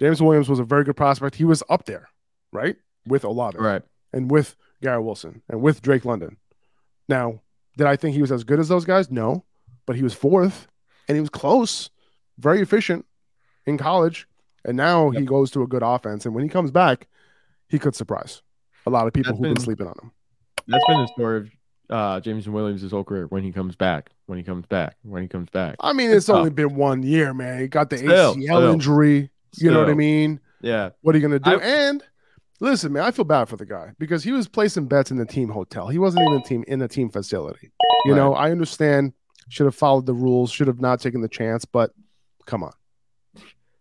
[0.00, 1.36] James Williams was a very good prospect.
[1.36, 2.08] He was up there,
[2.52, 2.76] right?
[3.06, 3.82] With Olave Right.
[4.12, 6.38] and with Garrett Wilson and with Drake London.
[7.08, 7.40] Now,
[7.76, 9.10] did I think he was as good as those guys?
[9.10, 9.44] No,
[9.86, 10.68] but he was fourth
[11.08, 11.90] and he was close,
[12.38, 13.04] very efficient
[13.66, 14.26] in college.
[14.64, 16.24] And now he goes to a good offense.
[16.24, 17.08] And when he comes back,
[17.68, 18.42] he could surprise
[18.86, 20.12] a lot of people That's who've been been- sleeping on him.
[20.68, 21.50] That's been the story of
[21.90, 23.26] uh, Jameson Williams' whole career.
[23.26, 25.74] When he comes back, when he comes back, when he comes back.
[25.80, 26.36] I mean, it's tough.
[26.36, 27.60] only been one year, man.
[27.60, 28.72] He got the Still, ACL still.
[28.72, 29.30] injury.
[29.58, 30.38] You know what I mean?
[30.60, 30.90] Yeah.
[31.00, 31.60] What are you going to do?
[31.60, 32.02] I- and
[32.62, 35.26] listen, man, I feel bad for the guy because he was placing bets in the
[35.26, 35.88] team hotel.
[35.88, 37.72] He wasn't even team in the team facility.
[38.04, 38.18] You Right.
[38.18, 39.12] know, I understand.
[39.48, 40.50] Should have followed the rules.
[40.50, 41.64] Should have not taken the chance.
[41.64, 41.90] But
[42.46, 42.72] come on,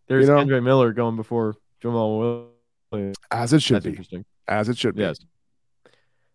[0.08, 0.38] There's know?
[0.40, 2.50] Andre Miller going before Jamaal
[2.92, 3.16] Williams.
[3.30, 4.26] as it should That's be, interesting.
[4.48, 5.04] as it should be.
[5.04, 5.20] Yes.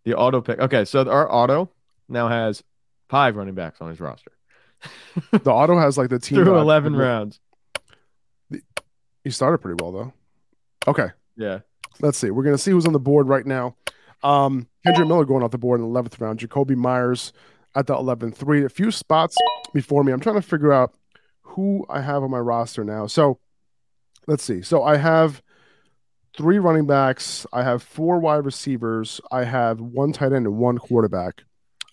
[0.04, 0.59] The auto pick.
[0.61, 1.70] Okay, so our auto
[2.09, 2.62] now has
[3.09, 4.30] five running backs on his roster
[5.32, 7.40] The auto has like the team through 11 rounds.
[9.24, 10.12] He started pretty well though.
[10.87, 11.61] Okay, Yeah.
[12.00, 12.30] Let's see.
[12.30, 13.76] We're gonna see who's on the board right now.
[14.22, 16.40] Um, Kendrick Miller going off the board in the eleventh round.
[16.40, 17.32] Jakobi Myers
[17.76, 18.35] at the 11th.
[18.35, 19.37] Three, a few spots
[19.72, 20.12] before me.
[20.12, 20.94] I'm trying to figure out
[21.42, 23.06] who I have on my roster now.
[23.06, 23.38] So
[24.26, 24.62] let's see.
[24.62, 25.42] So I have
[26.37, 27.46] three running backs.
[27.52, 29.20] I have four wide receivers.
[29.30, 31.44] I have one tight end and one quarterback.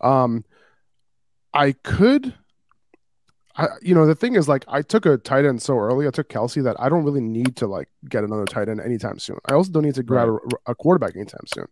[0.01, 0.45] Um,
[1.53, 2.33] I could.
[3.55, 6.07] I, you know, the thing is, like, I took a tight end so early.
[6.07, 9.19] I took Kelce that I don't really need to like get another tight end anytime
[9.19, 9.37] soon.
[9.45, 11.67] I also don't need to grab a, a quarterback anytime soon.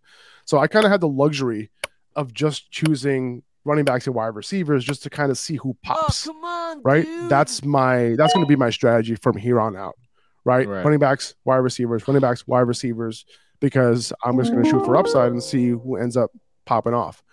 [0.45, 1.71] So I kind of had the luxury
[2.15, 6.25] of just choosing running backs and wide receivers just to kind of see who pops.
[6.25, 7.07] come on, right?
[7.29, 9.97] That's my that's going to be my strategy from here on out.
[10.43, 10.67] Right?
[10.67, 10.83] Right.
[10.83, 13.25] Running backs, wide receivers, running backs, wide receivers,
[13.59, 16.31] because I'm just going to shoot for upside and see who ends up
[16.65, 17.23] popping off.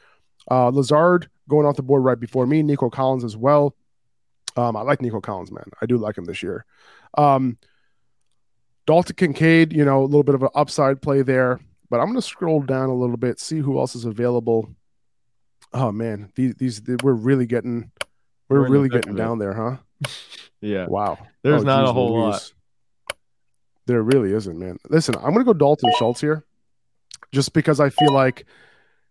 [0.50, 2.62] Uh, Lazard going off the board right before me.
[2.62, 3.74] Nico Collins as well.
[4.58, 5.64] Um, I like Nico Collins, man.
[5.80, 6.64] I do like him this year.
[7.16, 7.58] Um,
[8.86, 12.16] Dalton Kincaid, you know, a little bit of an upside play there, but I'm going
[12.16, 14.68] to scroll down a little bit, see who else is available.
[15.72, 17.90] Oh man, these these we're really getting
[18.48, 19.76] we're We're really getting down there, huh?
[20.60, 20.86] Yeah.
[20.86, 21.18] Wow.
[21.42, 22.52] There's Oh, not geez a whole lot.
[23.86, 24.78] There really isn't, man.
[24.88, 26.44] Listen, I'm gonna go Dalton Schultz here,
[27.30, 28.44] just because I feel like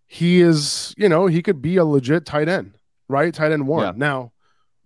[0.07, 2.73] he is, you know, he could be a legit tight end,
[3.07, 3.33] right?
[3.33, 3.85] Tight end one.
[3.85, 3.93] Yeah.
[3.95, 4.31] Now,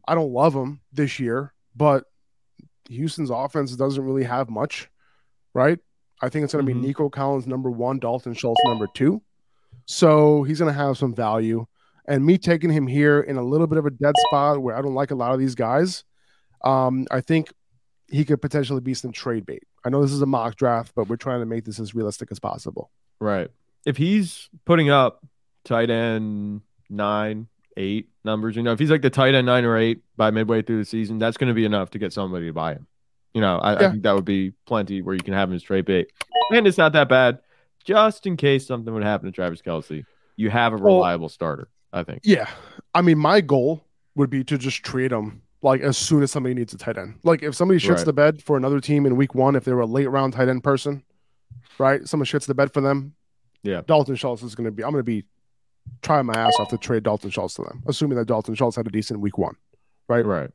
[0.07, 2.05] I don't love him this year, but
[2.89, 4.89] Houston's offense doesn't really have much,
[5.53, 5.79] right?
[6.21, 6.67] I think it's gonna Mhm.
[6.67, 9.21] be Nico Collins number one, Dalton Schultz number two.
[9.85, 11.65] So he's gonna have some value.
[12.07, 14.81] And me taking him here in a little bit of a dead spot where I
[14.81, 16.03] don't like a lot of these guys,
[16.63, 17.53] um, I think
[18.07, 19.63] he could potentially be some trade bait.
[19.85, 22.29] I know this is a mock draft, but we're trying to make this as realistic
[22.31, 22.91] as possible.
[23.19, 23.49] Right.
[23.85, 25.25] If he's putting up
[25.63, 29.77] tight end nine, eight numbers, you know, if he's like the tight end nine or
[29.77, 32.53] eight by midway through the season, that's going to be enough to get somebody to
[32.53, 32.87] buy him.
[33.33, 35.63] You know, I, I think that would be plenty where you can have him as
[35.63, 36.11] trade bait.
[36.51, 37.39] And it's not that bad.
[37.85, 40.05] Just in case something would happen to Travis Kelce,
[40.35, 42.21] you have a Well- reliable starter, I think.
[42.23, 42.49] Yeah.
[42.93, 46.53] I mean, my goal would be to just trade him like as soon as somebody
[46.55, 47.19] needs a tight end.
[47.23, 48.05] Like if somebody shits Right.
[48.05, 50.49] the bed for another team in week one, if they were a late round tight
[50.49, 51.03] end person,
[51.77, 52.05] right?
[52.07, 53.13] Someone shits the bed for them.
[53.63, 53.81] Yeah.
[53.87, 55.23] Dalton Schultz is going to be, I'm going to be
[56.01, 58.87] trying my ass off to trade Dalton Schultz to them, assuming that Dalton Schultz had
[58.87, 59.55] a decent week one.
[60.07, 60.25] Right.
[60.25, 60.49] Right.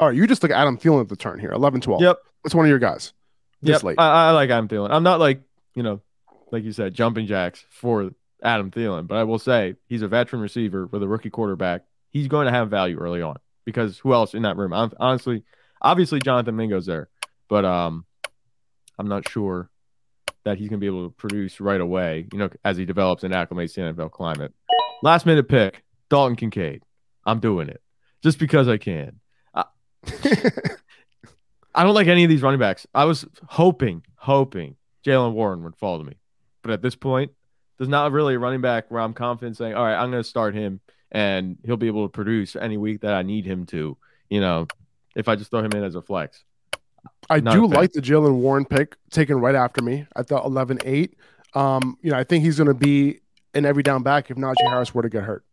[0.00, 0.16] All right.
[0.16, 2.02] You just took Adam Thielen at the turn here, 11 12.
[2.02, 2.18] Yep.
[2.42, 3.12] That's one of your guys.
[3.60, 3.82] Yep.
[3.82, 3.98] late.
[3.98, 4.90] I, I like Adam Thielen.
[4.90, 5.42] I'm not like,
[5.74, 6.00] you know,
[6.50, 8.10] like you said, jumping jacks for
[8.42, 11.84] Adam Thielen, but I will say he's a veteran receiver with a rookie quarterback.
[12.10, 14.72] He's going to have value early on because who else in that room?
[14.72, 15.44] I'm, honestly,
[15.80, 17.08] obviously Jonathan Mingo's there,
[17.48, 18.04] but um,
[18.98, 19.70] I'm not sure
[20.44, 23.22] that he's going to be able to produce right away, you know, as he develops
[23.24, 24.52] and acclimates the NFL climate.
[25.02, 26.82] Last minute pick, Dalton Kincaid.
[27.24, 27.80] I'm doing it
[28.22, 29.20] just because I can.
[31.74, 32.86] I don't like any of these running backs.
[32.94, 34.76] I was hoping, hoping
[35.06, 36.16] Jalen Warren would fall to me.
[36.62, 37.32] But at this point,
[37.78, 40.28] there's not really a running back where I'm confident saying, all right, I'm going to
[40.28, 40.80] start him
[41.10, 43.96] and he'll be able to produce any week that I need him to.
[44.28, 44.66] You know,
[45.16, 46.44] if I just throw him in as a flex.
[47.30, 51.16] I do like the Jalen Warren pick taken right after me at the 11 8.
[51.54, 53.20] Um, you know, I think he's going to be
[53.54, 55.44] an every down back if Najee Harris were to get hurt,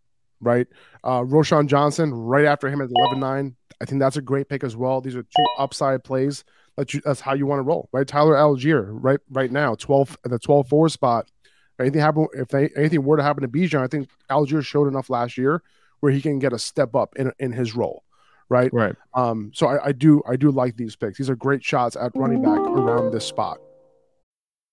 [0.41, 0.67] right?
[1.03, 3.55] Uh, Roschon Johnson right after him at 11 9.
[3.81, 5.01] I think that's a great pick as well.
[5.01, 6.43] These are two upside plays.
[6.75, 8.07] That you, that's how you want to roll, right?
[8.07, 11.29] Tyler Allgeier, right, right now, 12 at the 12 4 spot.
[11.45, 14.87] If anything happen, if they, anything were to happen to Bijan, I think Allgeier showed
[14.87, 15.61] enough last year
[15.99, 18.03] where he can get a step up in in his role,
[18.49, 18.73] right?
[18.73, 18.95] Right.
[19.13, 21.17] Um, so I, I do I do like these picks.
[21.17, 23.59] These are great shots at running back around this spot.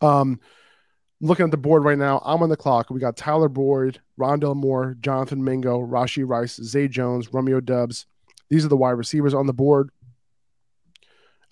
[0.00, 0.40] Um,
[1.20, 2.90] looking at the board right now, I'm on the clock.
[2.90, 8.06] We got Tyler Boyd, Rondale Moore, Jonathan Mingo, Rashee Rice, Zay Jones, Romeo Doubs.
[8.48, 9.90] These are the wide receivers on the board.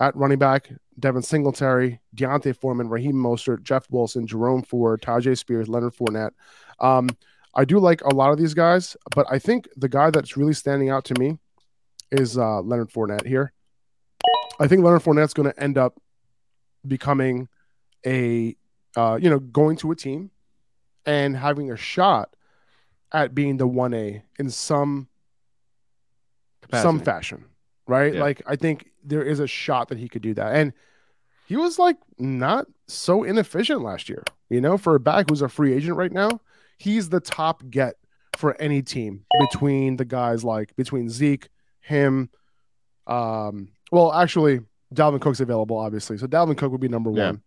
[0.00, 5.68] At running back, Devin Singletary, D'Onta Foreman, Raheem Mostert, Jeff Wilson, Jerome Ford, Tyjae Spears,
[5.68, 6.32] Leonard Fournette.
[6.80, 7.08] Um,
[7.54, 10.52] I do like a lot of these guys, but I think the guy that's really
[10.52, 11.38] standing out to me
[12.10, 13.52] is uh, Leonard Fournette here.
[14.60, 16.00] I think Leonard Fournette's going to end up
[16.86, 17.48] becoming
[18.06, 18.56] a
[18.96, 20.30] uh, you know going to a team
[21.06, 22.34] and having a shot
[23.12, 25.08] at being the 1A in some
[26.82, 27.44] some fashion,
[27.86, 28.14] right?
[28.14, 28.20] Yeah.
[28.20, 30.54] Like I think there is a shot that he could do that.
[30.54, 30.72] And
[31.46, 35.48] he was like not so inefficient last year, you know, for a back who's a
[35.48, 36.40] free agent right now.
[36.78, 37.96] He's the top get
[38.36, 41.48] for any team between the guys like between Zeke,
[41.80, 42.30] him,
[43.06, 44.60] um, well, actually,
[44.92, 46.16] Dalvin Cook's available, obviously.
[46.18, 47.26] So Dalvin Cook would be number Yeah.
[47.26, 47.42] one.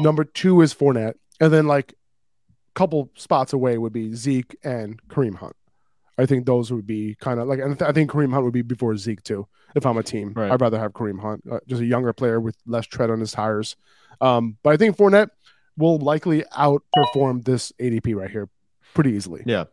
[0.00, 1.14] Number two is Fournette.
[1.40, 5.54] And then like a couple spots away would be Zeke and Kareem Hunt.
[6.16, 8.62] I think those would be kind of like, and I think Kareem Hunt would be
[8.62, 9.46] before Zeke too.
[9.76, 10.50] If I'm a team, Right.
[10.50, 13.30] I'd rather have Kareem Hunt, uh, just a younger player with less tread on his
[13.32, 13.76] tires.
[14.20, 15.28] Um, but I think Fournette
[15.76, 18.48] will likely outperform this ADP right here
[18.94, 19.42] pretty easily.
[19.46, 19.64] Yeah.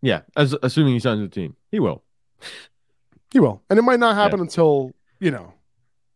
[0.00, 0.20] Yeah.
[0.36, 1.56] As assuming he signs with the team.
[1.70, 2.02] He will.
[3.30, 5.52] He will, and it might not happen until you know,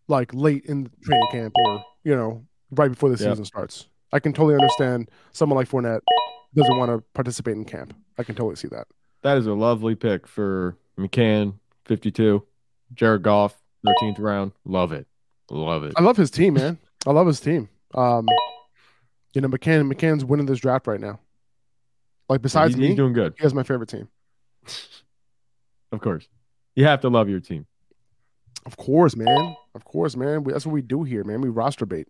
[0.07, 3.31] like late in training camp or you know, right before the Yeah.
[3.31, 3.87] season starts.
[4.13, 6.01] I can totally understand someone like Fournette
[6.55, 7.95] doesn't want to participate in camp.
[8.17, 8.87] I can totally see that.
[9.23, 11.55] That is a lovely pick for McCann,
[11.85, 12.43] 52.
[12.95, 14.53] Jared Goff, 13th round.
[14.65, 15.07] Love it.
[15.51, 15.93] Love it.
[15.97, 16.79] I love his team, man.
[17.07, 17.69] I love his team.
[17.95, 18.27] Um,
[19.35, 21.21] you know, McCann McCann's winning this draft right now.
[22.29, 23.35] Like besides he's, me, he's doing good.
[23.37, 24.09] he has my favorite team.
[25.93, 26.29] Of course.
[26.77, 27.67] You have to love your team.
[28.67, 29.57] Of course, man.
[29.75, 30.45] Of course, man.
[30.45, 31.41] We, that's what we do here, man.
[31.41, 32.09] We roster bait.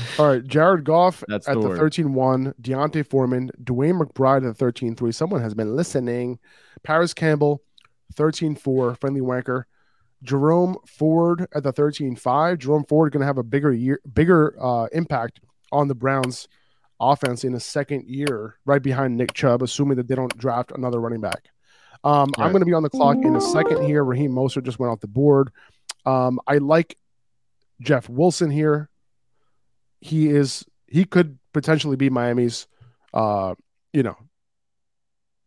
[0.18, 4.64] All right, Jared Goff That's at the the 13-1, D'Onta Foreman, DeWayne McBride at the
[4.64, 5.14] 13-3.
[5.14, 6.38] Someone has been listening.
[6.82, 7.62] Parris Campbell,
[8.14, 9.64] 13-4, friendly wanker.
[10.22, 12.58] Jerome Ford at the 13-5.
[12.58, 15.40] Jerome Ford going to have a bigger year, bigger uh, impact
[15.72, 16.48] on the Browns
[17.00, 21.00] offense in his second year, right behind Nick Chubb, assuming that they don't draft another
[21.00, 21.48] running back.
[22.04, 24.04] Um, I'm going to be on the clock in a second here.
[24.04, 25.50] Raheem Mostert just went off the board.
[26.04, 26.96] Um, I like
[27.80, 28.88] Jeff Wilson here.
[30.02, 32.66] He is he could potentially be Miami's
[33.14, 33.54] uh,
[33.92, 34.16] you know,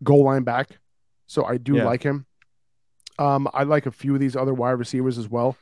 [0.04, 0.70] goal line back.
[1.28, 1.86] So I do Yeah.
[1.86, 2.26] like him.
[3.20, 5.56] Um, I like a few of these other wide receivers as well.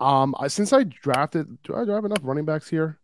[0.00, 2.98] Um, I, since I drafted, do I, do I have enough running backs here?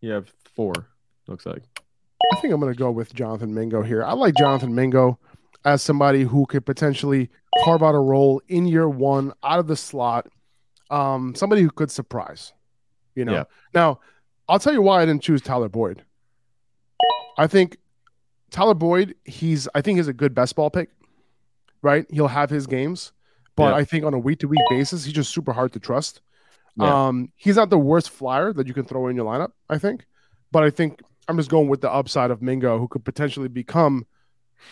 [0.00, 0.72] You have four,
[1.26, 1.62] looks like.
[2.32, 4.02] I think I'm going to go with Jonathan Mingo here.
[4.04, 5.18] I like Jonathan Mingo
[5.64, 7.30] as somebody who could potentially
[7.64, 10.28] carve out a role in year one out of the slot.
[10.90, 12.52] Um, somebody who could surprise.
[13.14, 13.32] You know.
[13.32, 13.44] Yeah.
[13.74, 14.00] Now,
[14.48, 16.02] I'll tell you why I didn't choose Tyler Boyd.
[17.38, 17.78] I think
[18.50, 20.90] Tyler Boyd, he's I think he's a good best ball pick.
[21.82, 22.06] Right?
[22.10, 23.12] He'll have his games,
[23.56, 23.74] but Yeah.
[23.74, 26.20] I think on a week to week basis, he's just super hard to trust.
[26.76, 27.08] Yeah.
[27.08, 30.06] Um, he's not the worst flyer that you can throw in your lineup, I think.
[30.52, 34.06] But I think I'm just going with the upside of Mingo, who could potentially become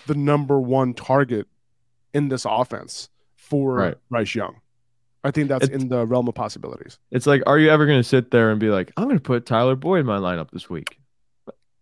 [0.06, 1.48] the number one target
[2.14, 3.96] in this offense for Right.
[4.08, 4.60] Bryce Young.
[5.22, 6.98] I think that's It's- in the realm of possibilities.
[7.10, 9.22] It's like, are you ever going to sit there and be like, I'm going to
[9.22, 10.98] put Tyler Boyd in my lineup this week?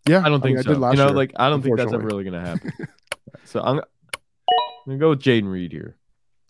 [0.07, 0.73] Yeah, I don't think mean, so.
[0.73, 2.73] did last you know, year, like I don't think that's ever really going to happen.
[3.45, 3.83] so I'm, I'm
[4.87, 5.97] going to go with Jayden Reed here.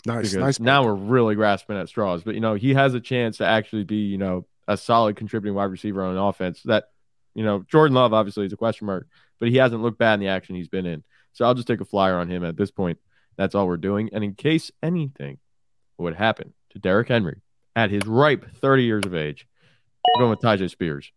[0.07, 0.61] nice, nice.
[0.61, 0.87] now pick.
[0.87, 2.23] we're really grasping at straws.
[2.23, 5.55] But you know, he has a chance to actually be, you know, a solid contributing
[5.57, 6.91] wide receiver on an offense that,
[7.35, 9.09] You know, Jordan Love obviously is a question mark,
[9.41, 11.03] but he hasn't looked bad in the action he's been in.
[11.33, 12.99] So I'll just take a flyer on him at this point.
[13.37, 14.11] That's all we're doing.
[14.13, 15.39] And in case anything
[15.97, 17.41] would happen to Derrick Henry
[17.77, 19.47] at his ripe 30 years of age,
[20.15, 21.13] I'm going with Tyjae Spears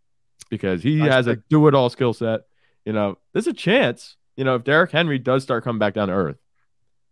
[0.49, 2.41] because he Nice has a do it all skill set.
[2.85, 6.07] You know, there's a chance, you know, if Derrick Henry does start coming back down
[6.07, 6.37] to earth,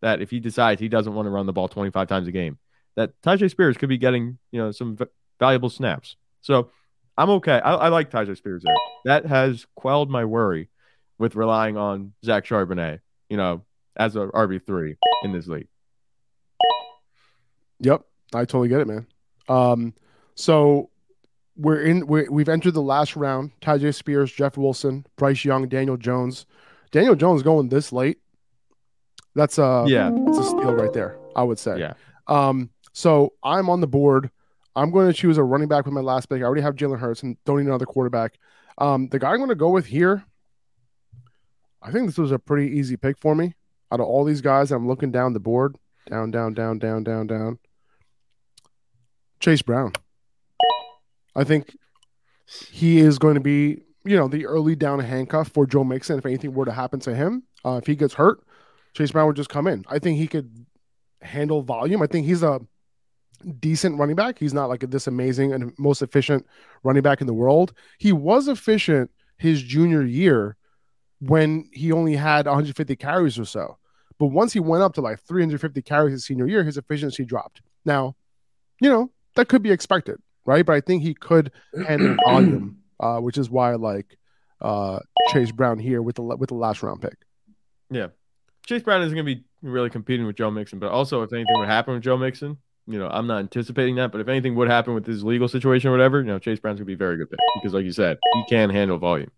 [0.01, 2.57] that if he decides he doesn't want to run the ball 25 times a game,
[2.95, 5.05] that Tyjae Spears could be getting, you know, some v-
[5.39, 6.15] valuable snaps.
[6.41, 6.71] So
[7.17, 7.59] I'm okay.
[7.59, 8.75] I, I like Tyjae Spears there.
[9.05, 10.69] That has quelled my worry
[11.17, 13.63] with relying on Zach Charbonnet, you know,
[13.95, 15.67] as a RB3 in this league.
[17.81, 18.03] Yep,
[18.33, 19.07] I totally get it, man.
[19.47, 19.93] Um,
[20.35, 20.89] so
[21.57, 22.07] we're in.
[22.07, 23.51] We're, we've entered the last round.
[23.61, 26.45] Tyjae Spears, Jeff Wilson, Bryce Young, Daniel Jones.
[26.91, 28.19] Daniel Jones going this late.
[29.35, 30.11] That's a Yeah.
[30.27, 31.17] It's a steal right there.
[31.35, 31.79] I would say.
[31.79, 31.93] Yeah.
[32.27, 32.69] Um.
[32.93, 34.29] So I'm on the board.
[34.75, 36.41] I'm going to choose a running back with my last pick.
[36.41, 38.37] I already have Jalen Hurts and don't need another quarterback.
[38.77, 40.23] Um, the guy I'm going to go with here.
[41.81, 43.55] I think this was a pretty easy pick for me.
[43.91, 45.75] Out of all these guys, I'm looking down the board,
[46.09, 47.59] down, down, down, down, down, down.
[49.39, 49.93] Chase Brown.
[51.35, 51.75] I think
[52.45, 56.17] he is going to be, you know, the early down handcuff for Joe Mixon.
[56.17, 58.43] If anything were to happen to him, uh, if he gets hurt,
[58.93, 59.85] Chase Brown would just come in.
[59.87, 60.65] I think he could
[61.21, 62.01] handle volume.
[62.01, 62.59] I think he's a
[63.59, 64.39] decent running back.
[64.39, 66.45] He's not like this amazing and most efficient
[66.83, 67.73] running back in the world.
[67.97, 70.57] He was efficient his junior year
[71.19, 73.77] when he only had 150 carries or so.
[74.17, 77.61] But once he went up to like 350 carries his senior year, his efficiency dropped.
[77.85, 78.15] Now,
[78.81, 80.65] you know, that could be expected, right?
[80.65, 81.51] But I think he could
[81.87, 84.17] handle volume, uh, which is why I like
[84.61, 87.15] uh, Chase Brown here with the with the last round pick.
[87.89, 88.07] Yeah.
[88.65, 91.57] Chase Brown isn't going to be really competing with Joe Mixon, but also if anything
[91.57, 94.67] would happen with Joe Mixon, you know, I'm not anticipating that, but if anything would
[94.67, 96.97] happen with his legal situation or whatever, you know, Chase Brown's going to be a
[96.97, 99.31] very good pick because, like you said, he can handle volume.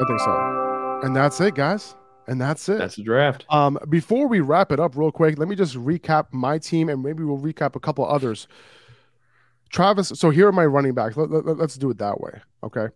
[0.00, 1.00] I think so.
[1.04, 1.96] And that's it, guys.
[2.28, 2.78] And that's it.
[2.78, 3.44] That's the draft.
[3.50, 7.02] Um, before we wrap it up, real quick, let me just recap my team, and
[7.02, 8.46] maybe we'll recap a couple others.
[9.70, 11.16] Travis, so here are my running backs.
[11.16, 12.88] Let, us do it that way, okay?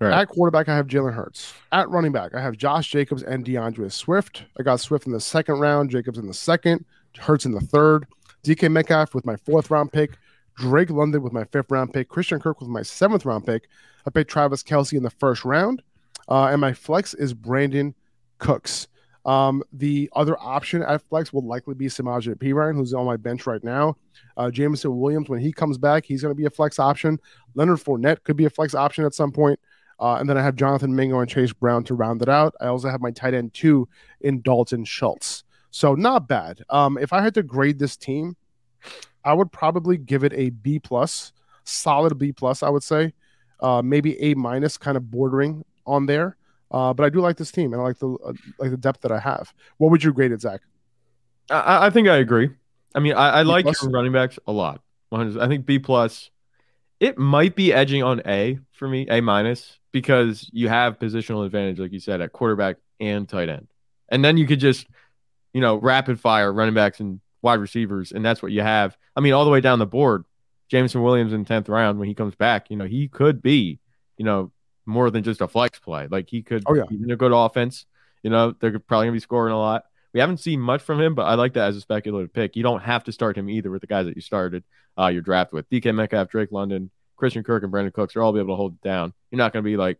[0.00, 0.22] Right.
[0.22, 1.54] At quarterback, I have Jalen Hurts.
[1.70, 4.44] At running back, I have Josh Jacobs and D'Andre Swift.
[4.58, 6.84] I got Swift in the second round, Jacobs in the second,
[7.18, 8.06] Hurts in the third,
[8.42, 10.12] DK Metcalf with my fourth round pick,
[10.56, 13.68] Drake London with my fifth round pick, Christian Kirk with my seventh round pick.
[14.06, 15.82] I picked Travis Kelce in the first round,
[16.28, 17.94] uh, and my flex is Brandin
[18.38, 18.88] Cooks.
[19.24, 23.46] Um, the other option at flex will likely be Samaje Perine, who's on my bench
[23.46, 23.96] right now.
[24.36, 27.20] Uh, Jameson Williams, when he comes back, he's going to be a flex option.
[27.54, 29.60] Leonard Fournette could be a flex option at some point.
[30.00, 32.54] Uh, and then I have Jonathan Mingo and Chase Brown to round it out.
[32.60, 33.88] I also have my tight end two
[34.20, 35.44] in Dalton Schultz.
[35.70, 36.60] So not bad.
[36.70, 38.36] Um, if I had to grade this team,
[39.24, 42.64] I would probably give it a B plus, solid B plus.
[42.64, 43.12] I would say,
[43.60, 46.36] uh, maybe A minus, kind of bordering on there.
[46.72, 49.02] Uh, but I do like this team, and I like the uh, like the depth
[49.02, 49.52] that I have.
[49.76, 50.62] What would you grade it, Zach?
[51.50, 52.50] I, I think I agree.
[52.94, 54.80] I mean, I like your running backs a lot.
[55.12, 56.30] I think B plus.
[56.98, 61.80] It might be edging on A for me, A minus, because you have positional advantage,
[61.80, 63.66] like you said, at quarterback and tight end,
[64.08, 64.86] and then you could just,
[65.52, 68.96] you know, rapid fire running backs and wide receivers, and that's what you have.
[69.16, 70.24] I mean, all the way down the board,
[70.68, 73.80] Jameson Williams in tenth round when he comes back, you know, he could be,
[74.16, 74.52] you know,
[74.86, 76.06] more than just a flex play.
[76.10, 76.84] Like he could, Oh, yeah.
[76.88, 77.86] he's in a good offense.
[78.22, 79.84] You know, they're probably gonna be scoring a lot.
[80.12, 82.54] We haven't seen much from him, but I like that as a speculative pick.
[82.54, 84.62] You don't have to start him either with the guys that you started
[84.98, 85.68] uh, your draft with.
[85.70, 88.74] DK Metcalf, Drake London, Christian Kirk, and Brandin Cooks are all be able to hold
[88.74, 89.14] it down.
[89.30, 89.98] You're not going to be like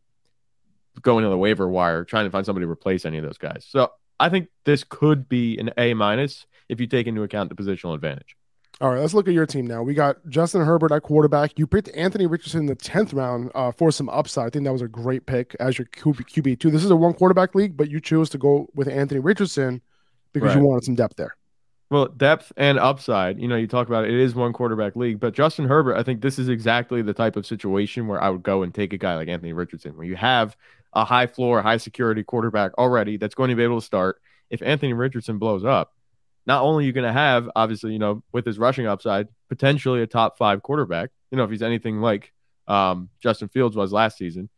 [1.01, 3.65] going to the waiver wire trying to find somebody to replace any of those guys.
[3.69, 7.55] So I think this could be an A minus if you take into account the
[7.55, 8.37] positional advantage.
[8.83, 9.85] All right, let's look at your team now.
[9.85, 11.57] We got Justin Herbert at quarterback.
[11.57, 14.49] You picked Anthony Richardson in the tenth round uh, for some upside.
[14.49, 16.69] I think that was a great pick as your QB, QB two.
[16.69, 19.83] This is a one quarterback league, but you chose to go with Anthony Richardson
[20.33, 21.37] because you wanted some depth there.
[21.91, 25.21] Well, depth and upside, you know, you talk about it, it is one quarterback league,
[25.21, 28.43] but Justin Herbert, I think this is exactly the type of situation where I would
[28.43, 30.57] go and take a guy like Anthony Richardson, where you have
[30.93, 34.21] a high floor, high security quarterback already that's going to be able to start.
[34.51, 35.93] If Anthony Richardson blows up,
[36.47, 40.03] not only are you going to have, obviously, you know, with his rushing upside, potentially
[40.03, 42.33] a top five quarterback, you know, if he's anything like
[42.67, 44.49] um, Justin Fields was last season,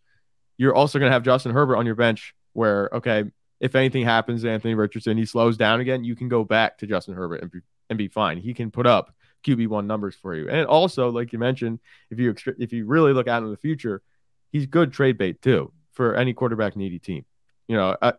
[0.56, 3.24] you're also going to have Justin Herbert on your bench where, okay,
[3.60, 6.86] if anything happens to Anthony Richardson, he slows down again, you can go back to
[6.86, 7.60] Justin Herbert and be,
[7.90, 8.38] and be fine.
[8.38, 9.14] He can put up
[9.44, 10.48] QB one numbers for you.
[10.48, 11.80] And also, like you mentioned,
[12.10, 14.02] if you if you really look out in the future,
[14.50, 17.24] he's good trade bait too for any quarterback needy team.
[17.68, 18.12] You know, uh,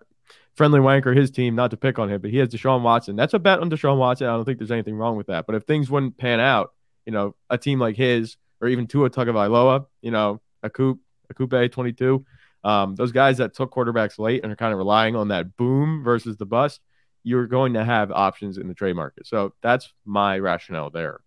[0.55, 3.15] friendly wanker, his team, not to pick on him, but he has Deshaun Watson.
[3.15, 4.27] That's a bet on Deshaun Watson.
[4.27, 5.45] I don't think there's anything wrong with that.
[5.45, 6.73] But if things wouldn't pan out,
[7.05, 10.99] you know, a team like his or even Tua Tagovailoa, you know, a Coop,
[11.33, 12.25] Akupe 22.
[12.63, 16.03] Um, those guys that took quarterbacks late and are kind of relying on that boom
[16.03, 16.81] versus the bust,
[17.23, 19.27] you're going to have options in the trade market.
[19.27, 21.19] So that's my rationale there.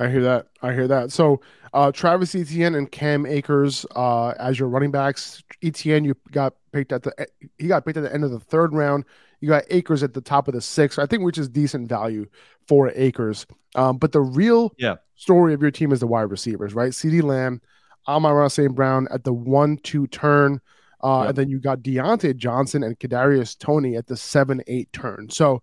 [0.00, 0.46] I hear that.
[0.62, 1.12] I hear that.
[1.12, 1.40] So
[1.72, 5.42] uh, Travis Etienne and Cam Akers uh, as your running backs.
[5.62, 7.26] Etienne, you got picked at the
[7.58, 9.04] he got picked at the end of the third round.
[9.40, 12.26] You got Akers at the top of the sixth, I think, which is decent value
[12.66, 13.46] for Akers.
[13.74, 14.96] Um, but the real yeah.
[15.14, 16.90] story of your team is the wide receivers, right?
[16.90, 17.60] CeeDee Lamb,
[18.08, 18.74] Amon St.
[18.74, 20.60] Brown at the one-two turn.
[21.04, 21.28] Uh, yep.
[21.28, 25.28] And then you got Diontae Johnson and Kadarius Toney at the seven-eight turn.
[25.30, 25.62] So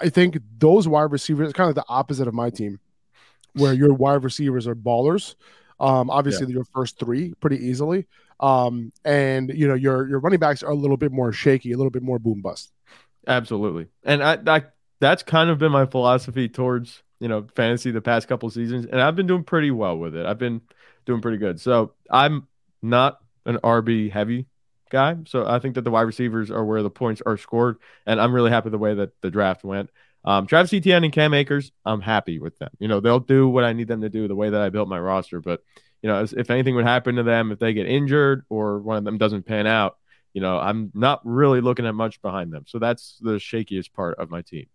[0.00, 2.80] I think those wide receivers kind of the opposite of my team,
[3.54, 5.34] where your wide receivers are ballers.
[5.80, 6.54] Um, obviously, yeah.
[6.54, 8.06] your first three pretty easily,
[8.40, 11.76] um, and you know your your running backs are a little bit more shaky, a
[11.76, 12.72] little bit more boom bust.
[13.26, 14.62] Absolutely, and I, I
[15.00, 19.00] that's kind of been my philosophy towards you know fantasy the past couple seasons, and
[19.00, 20.24] I've been doing pretty well with it.
[20.24, 20.60] I've been
[21.04, 21.60] doing pretty good.
[21.60, 22.46] So I'm
[22.82, 24.46] not an RB heavy
[24.90, 25.16] guy.
[25.26, 28.32] So I think that the wide receivers are where the points are scored, and I'm
[28.32, 29.90] really happy the way that the draft went.
[30.24, 32.70] Um, Travis Etienne and Cam Akers, I'm happy with them.
[32.78, 34.88] You know, they'll do what I need them to do the way that I built
[34.88, 35.40] my roster.
[35.40, 35.62] But
[36.02, 39.04] you know, if anything would happen to them, if they get injured or one of
[39.04, 39.98] them doesn't pan out,
[40.32, 42.64] you know, I'm not really looking at much behind them.
[42.66, 44.66] So that's the shakiest part of my team.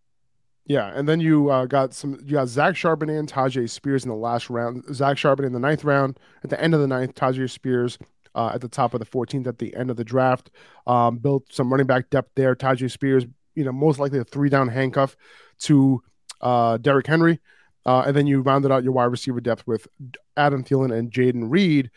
[0.66, 2.20] Yeah, and then you uh, got some.
[2.26, 4.84] You got Zach Charbonnet and Tyjae Spears in the last round.
[4.93, 6.20] Zach Charbonnet in the ninth round.
[6.43, 7.98] At the end of the ninth, Tyjae Spears
[8.36, 10.52] uh, at the top of the 14th at the end of the draft.
[10.86, 12.54] Um, built some running back depth there.
[12.54, 13.26] Tyjae Spears,
[13.58, 15.18] you know, most likely a three down handcuff
[15.60, 16.01] to
[16.41, 17.39] uh, Derrick Henry.
[17.86, 19.88] Uh, and then you rounded out your wide receiver depth with
[20.36, 21.89] Adam Thielen and Jayden Reed.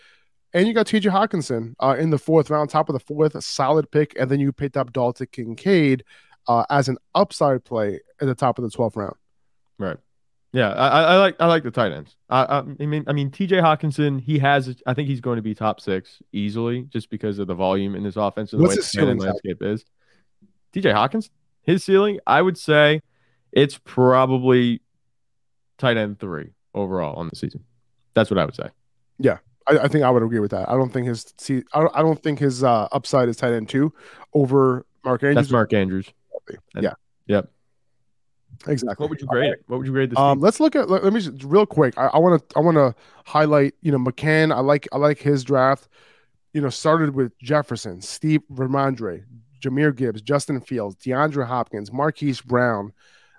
[0.55, 3.43] And you got TJ Hockenson uh, in the fourth round, top of the fourth, a
[3.43, 4.15] solid pick.
[4.19, 6.05] And then you picked up Dalton Kincaid
[6.49, 9.17] uh, as an upside play at the top of the 12th round.
[9.79, 9.97] Right.
[10.53, 12.17] Yeah, I, I like I like the tight ends.
[12.29, 15.55] I, I mean I mean TJ Hockenson, he has I think he's going to be
[15.55, 19.05] top six easily just because of the volume in his offense and the What's way
[19.05, 19.85] the landscape is.
[20.75, 21.31] TJ Hawkins,
[21.63, 23.03] his ceiling, I would say
[23.53, 24.81] it's probably
[25.79, 27.65] tight end three overall on the season.
[28.15, 28.69] That's what I would say.
[29.19, 30.69] Yeah, I, I think I would agree with that.
[30.69, 33.53] I don't think his see I don't, I don't think his uh, upside is tight
[33.53, 33.93] end two
[34.35, 35.37] over Mark Andrews.
[35.37, 36.13] That's Mark Andrews.
[36.75, 36.95] And, yeah.
[37.27, 37.51] Yep.
[38.67, 39.03] Exactly.
[39.03, 39.65] What would you grade it?
[39.69, 40.19] What would you grade this?
[40.19, 40.91] Um, let's look at.
[40.91, 41.97] Let, let me just, real quick.
[41.97, 42.59] I want to.
[42.59, 42.95] I want to
[43.25, 43.75] highlight.
[43.81, 44.55] You know, McCann.
[44.55, 44.87] I like.
[44.93, 45.89] I like his draft.
[46.53, 49.25] You know, started with Jefferson, Steve Rhamondre,
[49.61, 52.93] Jahmyr Gibbs, Justin Fields, DeAndre Hopkins, Marquise Brown,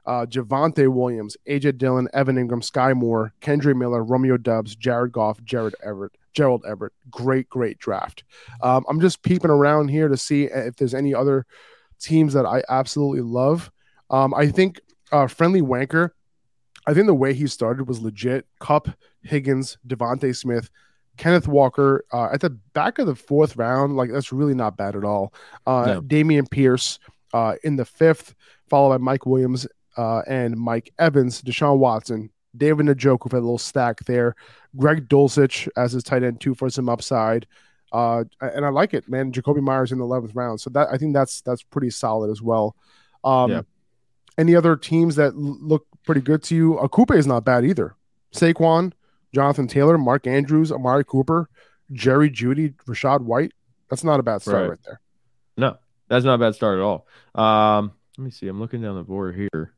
[0.06, 5.44] uh, Javonte Williams, AJ Dillon, Evan Engram, Skyy Moore, Kendre Miller, Romeo Doubs, Jared Goff,
[5.44, 6.94] Jared Everett, Gerald Everett.
[7.10, 8.24] Great, great draft.
[8.62, 11.46] Um, I'm just peeping around here to see if there's any other
[12.00, 13.72] teams that I absolutely love.
[14.10, 16.12] Um, I think uh, Friendly Wanker,
[16.88, 18.48] I think the way he started was legit.
[18.60, 18.90] Kupp,
[19.22, 20.70] Higgins, DeVonta Smith,
[21.22, 23.96] Kenneth Walker uh, at the back of the fourth round.
[23.96, 25.36] Like that's really not bad at all.
[25.68, 26.02] Uh, no.
[26.02, 26.98] Dameon Pierce
[27.32, 28.34] uh, in the fifth,
[28.68, 29.68] followed by Mike Williams
[29.98, 34.36] uh, and Mike Evans, Deshaun Watson, David Njoku for a little stack there.
[34.76, 37.46] Greg Dulcich as his tight end two for some upside.
[37.92, 39.32] Uh, and I like it, man.
[39.32, 42.42] Jakobi Myers in the eleventh round, so that I think that's that's pretty solid as
[42.42, 42.76] well.
[43.24, 43.62] Um, yeah.
[44.40, 46.80] Any other teams that look pretty good to you?
[46.82, 47.96] Akupe is not bad either.
[48.34, 48.94] Saquon,
[49.34, 51.50] Jonathan Taylor, Mark Andrews, Amari Cooper,
[51.92, 53.54] Jerry Jeudy, Rachaad White.
[53.90, 55.02] That's not a bad start right, right there.
[55.58, 55.78] No,
[56.08, 57.08] that's not a bad start at all.
[57.36, 58.48] Um, let me see.
[58.48, 59.74] I'm looking down the board here.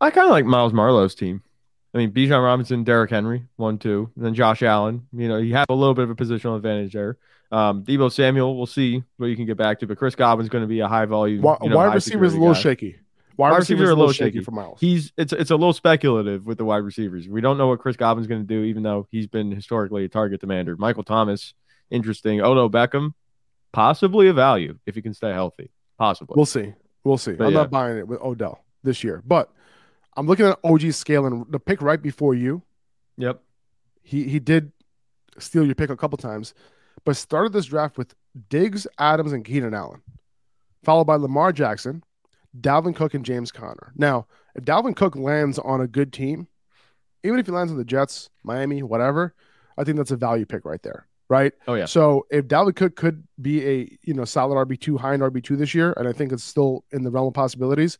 [0.00, 1.42] I kind of like Miles Marlowe's team.
[1.92, 5.06] I mean, Bijan Robinson, Derrick Henry, one, two, and then Josh Allen.
[5.12, 7.18] You know, you have a little bit of a positional advantage there.
[7.50, 10.62] Um, Deebo Samuel, we'll see what you can get back to, but Chris Godwin's going
[10.62, 11.42] to be a high volume.
[11.42, 12.60] Wide, you know, wide receiver is a little guy.
[12.60, 12.96] shaky.
[13.36, 14.40] Wide, wide receiver a little shaky.
[14.40, 14.80] for Miles.
[14.80, 17.28] He's it's it's a little speculative with the wide receivers.
[17.28, 20.08] We don't know what Chris Godwin's going to do, even though he's been historically a
[20.08, 20.76] target demander.
[20.76, 21.54] Michael Thomas,
[21.90, 22.40] interesting.
[22.40, 23.14] Odo Beckham,
[23.72, 25.70] possibly a value if he can stay healthy.
[25.98, 26.34] Possibly.
[26.36, 26.74] We'll see.
[27.04, 27.32] We'll see.
[27.32, 27.58] But I'm yeah.
[27.60, 29.50] not buying it with Odell this year, but
[30.16, 32.62] I'm looking at OG scale and the pick right before you.
[33.16, 33.40] Yep.
[34.02, 34.72] He he did
[35.38, 36.54] steal your pick a couple times,
[37.04, 38.14] but started this draft with
[38.48, 40.02] Diggs, Adams, and Keenan Allen,
[40.82, 42.02] followed by Lamar Jackson,
[42.58, 43.92] Dalvin Cook and James Conner.
[43.96, 46.48] Now, if Dalvin Cook lands on a good team,
[47.22, 49.34] even if he lands on the Jets, Miami, whatever,
[49.78, 51.06] I think that's a value pick right there.
[51.28, 51.52] Right.
[51.68, 51.84] Oh yeah.
[51.84, 55.42] So if Dalvin Cook could be a you know solid RB two, high end RB
[55.42, 57.98] two this year, and I think it's still in the realm of possibilities,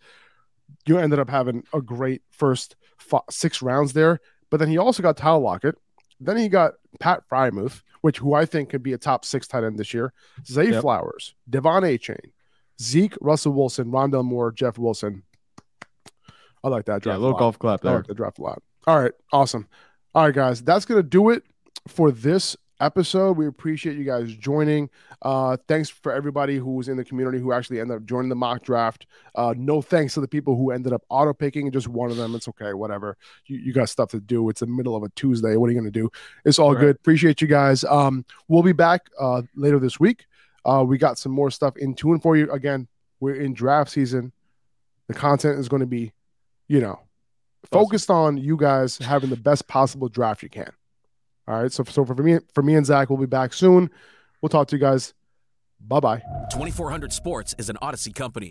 [0.85, 4.19] you ended up having a great first five, six rounds there.
[4.51, 5.77] But then he also got Tyler Lockett.
[6.19, 9.63] Then he got Pat Freiermuth, which who I think could be a top six tight
[9.63, 10.13] end this year.
[10.45, 10.83] Zay yep.
[10.83, 12.33] Flowers, De'Von Achane,
[12.81, 15.23] Zeke, Russell Wilson, Rondale Moore, Jeff Wilson.
[16.63, 17.07] I like that draft.
[17.07, 17.93] Yeah, a little golf clap there.
[17.93, 18.63] I like the draft a lot.
[18.87, 19.69] All right, awesome.
[20.15, 21.45] All right, guys, that's gonna do it
[21.89, 23.37] for this episode.
[23.37, 24.91] We appreciate you guys joining.
[25.23, 28.35] Uh, thanks for everybody who was in the community who actually ended up joining the
[28.35, 29.07] mock draft.
[29.35, 32.17] Uh, no thanks to the people who ended up auto picking and just one of
[32.17, 32.35] them.
[32.35, 33.17] It's okay, whatever.
[33.47, 34.49] You, you got stuff to do.
[34.49, 35.57] It's the middle of a Tuesday.
[35.57, 36.11] What are you going to do?
[36.45, 36.97] It's all good.
[36.97, 37.85] Appreciate you guys.
[37.85, 40.27] Um, we'll be back uh, later this week.
[40.65, 42.51] Uh, we got some more stuff in tune for you.
[42.51, 42.89] Again,
[43.19, 44.33] we're in draft season.
[45.09, 46.13] The content is going to be,
[46.69, 47.01] you know,
[47.71, 50.71] focused on you guys having the best possible draft you can.
[51.49, 51.73] All right.
[51.73, 53.91] So, so for me, for me and Zach, we'll be back soon.
[54.41, 55.15] We'll talk to you guys.
[55.81, 56.23] Bye bye.
[56.51, 58.51] 2400 Sports is an Audacy company.